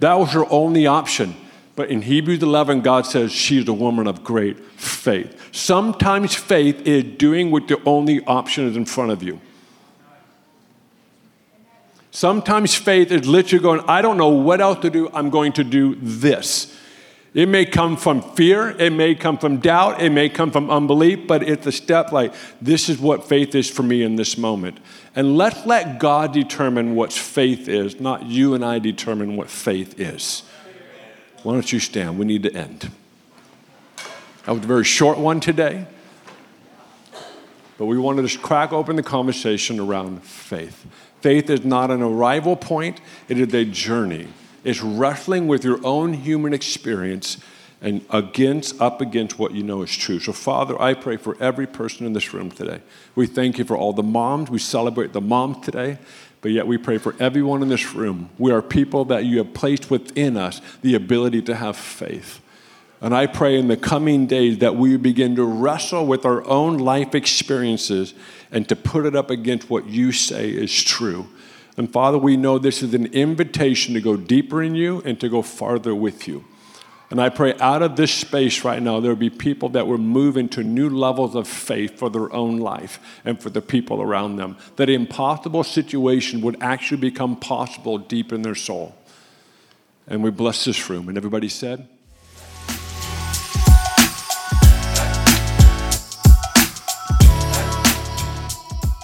That 0.00 0.14
was 0.18 0.32
her 0.32 0.44
only 0.50 0.86
option. 0.86 1.34
But 1.76 1.90
in 1.90 2.02
Hebrews 2.02 2.42
11, 2.42 2.80
God 2.80 3.06
says 3.06 3.30
she's 3.30 3.68
a 3.68 3.72
woman 3.72 4.06
of 4.06 4.24
great 4.24 4.58
faith. 4.58 5.54
Sometimes 5.54 6.34
faith 6.34 6.86
is 6.86 7.04
doing 7.04 7.50
what 7.50 7.68
the 7.68 7.80
only 7.84 8.24
option 8.24 8.66
is 8.66 8.76
in 8.76 8.84
front 8.84 9.12
of 9.12 9.22
you. 9.22 9.40
Sometimes 12.10 12.74
faith 12.74 13.12
is 13.12 13.28
literally 13.28 13.62
going, 13.62 13.80
I 13.86 14.02
don't 14.02 14.16
know 14.16 14.28
what 14.28 14.60
else 14.60 14.80
to 14.80 14.90
do, 14.90 15.08
I'm 15.12 15.30
going 15.30 15.52
to 15.52 15.62
do 15.62 15.94
this. 16.00 16.76
It 17.34 17.46
may 17.48 17.66
come 17.66 17.96
from 17.96 18.22
fear, 18.22 18.70
it 18.70 18.90
may 18.90 19.14
come 19.14 19.36
from 19.36 19.58
doubt, 19.58 20.00
it 20.00 20.10
may 20.10 20.30
come 20.30 20.50
from 20.50 20.70
unbelief, 20.70 21.26
but 21.26 21.42
it's 21.42 21.66
a 21.66 21.72
step 21.72 22.10
like, 22.10 22.32
this 22.60 22.88
is 22.88 22.98
what 22.98 23.28
faith 23.28 23.54
is 23.54 23.68
for 23.68 23.82
me 23.82 24.02
in 24.02 24.16
this 24.16 24.38
moment. 24.38 24.78
And 25.14 25.36
let's 25.36 25.66
let 25.66 25.98
God 25.98 26.32
determine 26.32 26.94
what 26.94 27.12
faith 27.12 27.68
is, 27.68 28.00
not 28.00 28.24
you 28.24 28.54
and 28.54 28.64
I 28.64 28.78
determine 28.78 29.36
what 29.36 29.50
faith 29.50 30.00
is. 30.00 30.42
Why 31.42 31.52
don't 31.52 31.70
you 31.70 31.80
stand? 31.80 32.18
We 32.18 32.24
need 32.24 32.44
to 32.44 32.54
end. 32.54 32.90
That 34.44 34.52
was 34.52 34.64
a 34.64 34.66
very 34.66 34.84
short 34.84 35.18
one 35.18 35.40
today, 35.40 35.86
but 37.76 37.84
we 37.84 37.98
wanted 37.98 38.26
to 38.26 38.38
crack 38.38 38.72
open 38.72 38.96
the 38.96 39.02
conversation 39.02 39.78
around 39.78 40.24
faith. 40.24 40.86
Faith 41.20 41.50
is 41.50 41.62
not 41.62 41.90
an 41.90 42.00
arrival 42.00 42.56
point, 42.56 43.02
it 43.28 43.38
is 43.38 43.52
a 43.52 43.66
journey. 43.66 44.28
It's 44.64 44.82
wrestling 44.82 45.46
with 45.46 45.64
your 45.64 45.84
own 45.84 46.12
human 46.12 46.52
experience 46.52 47.38
and 47.80 48.04
against 48.10 48.80
up 48.80 49.00
against 49.00 49.38
what 49.38 49.52
you 49.52 49.62
know 49.62 49.82
is 49.82 49.96
true. 49.96 50.18
So 50.18 50.32
Father, 50.32 50.80
I 50.80 50.94
pray 50.94 51.16
for 51.16 51.36
every 51.40 51.66
person 51.66 52.06
in 52.06 52.12
this 52.12 52.34
room 52.34 52.50
today. 52.50 52.80
We 53.14 53.26
thank 53.26 53.58
you 53.58 53.64
for 53.64 53.76
all 53.76 53.92
the 53.92 54.02
moms. 54.02 54.50
We 54.50 54.58
celebrate 54.58 55.12
the 55.12 55.20
moms 55.20 55.64
today. 55.64 55.98
But 56.40 56.52
yet 56.52 56.66
we 56.66 56.78
pray 56.78 56.98
for 56.98 57.14
everyone 57.18 57.62
in 57.62 57.68
this 57.68 57.94
room. 57.94 58.30
We 58.38 58.52
are 58.52 58.62
people 58.62 59.04
that 59.06 59.24
you 59.24 59.38
have 59.38 59.54
placed 59.54 59.90
within 59.90 60.36
us 60.36 60.60
the 60.82 60.94
ability 60.94 61.42
to 61.42 61.54
have 61.54 61.76
faith. 61.76 62.40
And 63.00 63.14
I 63.14 63.26
pray 63.26 63.58
in 63.58 63.68
the 63.68 63.76
coming 63.76 64.26
days 64.26 64.58
that 64.58 64.74
we 64.74 64.96
begin 64.96 65.36
to 65.36 65.44
wrestle 65.44 66.06
with 66.06 66.24
our 66.24 66.44
own 66.46 66.78
life 66.78 67.14
experiences 67.14 68.14
and 68.50 68.68
to 68.68 68.76
put 68.76 69.06
it 69.06 69.14
up 69.14 69.30
against 69.30 69.70
what 69.70 69.86
you 69.86 70.10
say 70.10 70.50
is 70.50 70.82
true. 70.82 71.28
And 71.78 71.92
Father, 71.92 72.18
we 72.18 72.36
know 72.36 72.58
this 72.58 72.82
is 72.82 72.92
an 72.92 73.06
invitation 73.06 73.94
to 73.94 74.00
go 74.00 74.16
deeper 74.16 74.60
in 74.60 74.74
you 74.74 75.00
and 75.04 75.18
to 75.20 75.28
go 75.28 75.42
farther 75.42 75.94
with 75.94 76.26
you. 76.26 76.44
And 77.08 77.20
I 77.20 77.28
pray 77.28 77.54
out 77.60 77.82
of 77.82 77.94
this 77.94 78.12
space 78.12 78.64
right 78.64 78.82
now, 78.82 78.98
there 78.98 79.12
will 79.12 79.16
be 79.16 79.30
people 79.30 79.68
that 79.70 79.86
will 79.86 79.96
move 79.96 80.36
into 80.36 80.64
new 80.64 80.90
levels 80.90 81.36
of 81.36 81.46
faith 81.46 81.96
for 81.96 82.10
their 82.10 82.30
own 82.32 82.58
life 82.58 82.98
and 83.24 83.40
for 83.40 83.48
the 83.48 83.62
people 83.62 84.02
around 84.02 84.36
them. 84.36 84.56
That 84.74 84.90
impossible 84.90 85.62
situation 85.62 86.40
would 86.40 86.60
actually 86.60 87.00
become 87.00 87.36
possible 87.36 87.96
deep 87.96 88.32
in 88.32 88.42
their 88.42 88.56
soul. 88.56 88.96
And 90.08 90.24
we 90.24 90.30
bless 90.30 90.64
this 90.64 90.90
room. 90.90 91.08
And 91.08 91.16
everybody 91.16 91.48
said, 91.48 91.88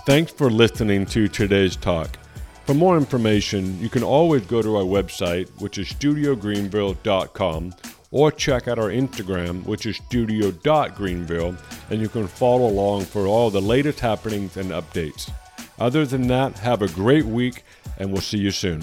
Thanks 0.05 0.33
for 0.33 0.51
listening 0.51 1.07
to 1.07 1.29
today's 1.29 1.77
talk. 1.77 2.19
For 2.65 2.73
more 2.73 2.97
information, 2.97 3.79
you 3.79 3.91
can 3.91 4.03
always 4.03 4.47
go 4.47 4.63
to 4.63 4.77
our 4.77 4.85
website, 4.85 5.51
which 5.61 5.77
is 5.77 5.87
studiogreenville.com, 5.89 7.75
or 8.11 8.33
check 8.33 8.69
out 8.69 8.79
our 8.79 8.89
Instagram, 8.89 9.67
which 9.67 9.85
is 9.85 9.97
studio.greenville, 9.97 11.57
and 11.91 12.01
you 12.01 12.09
can 12.09 12.27
follow 12.27 12.67
along 12.67 13.05
for 13.05 13.27
all 13.27 13.51
the 13.51 13.61
latest 13.61 14.01
happenings 14.01 14.57
and 14.57 14.71
updates. 14.71 15.31
Other 15.79 16.07
than 16.07 16.27
that, 16.29 16.59
have 16.61 16.81
a 16.81 16.89
great 16.89 17.27
week, 17.27 17.65
and 17.99 18.11
we'll 18.11 18.23
see 18.23 18.39
you 18.39 18.51
soon. 18.51 18.83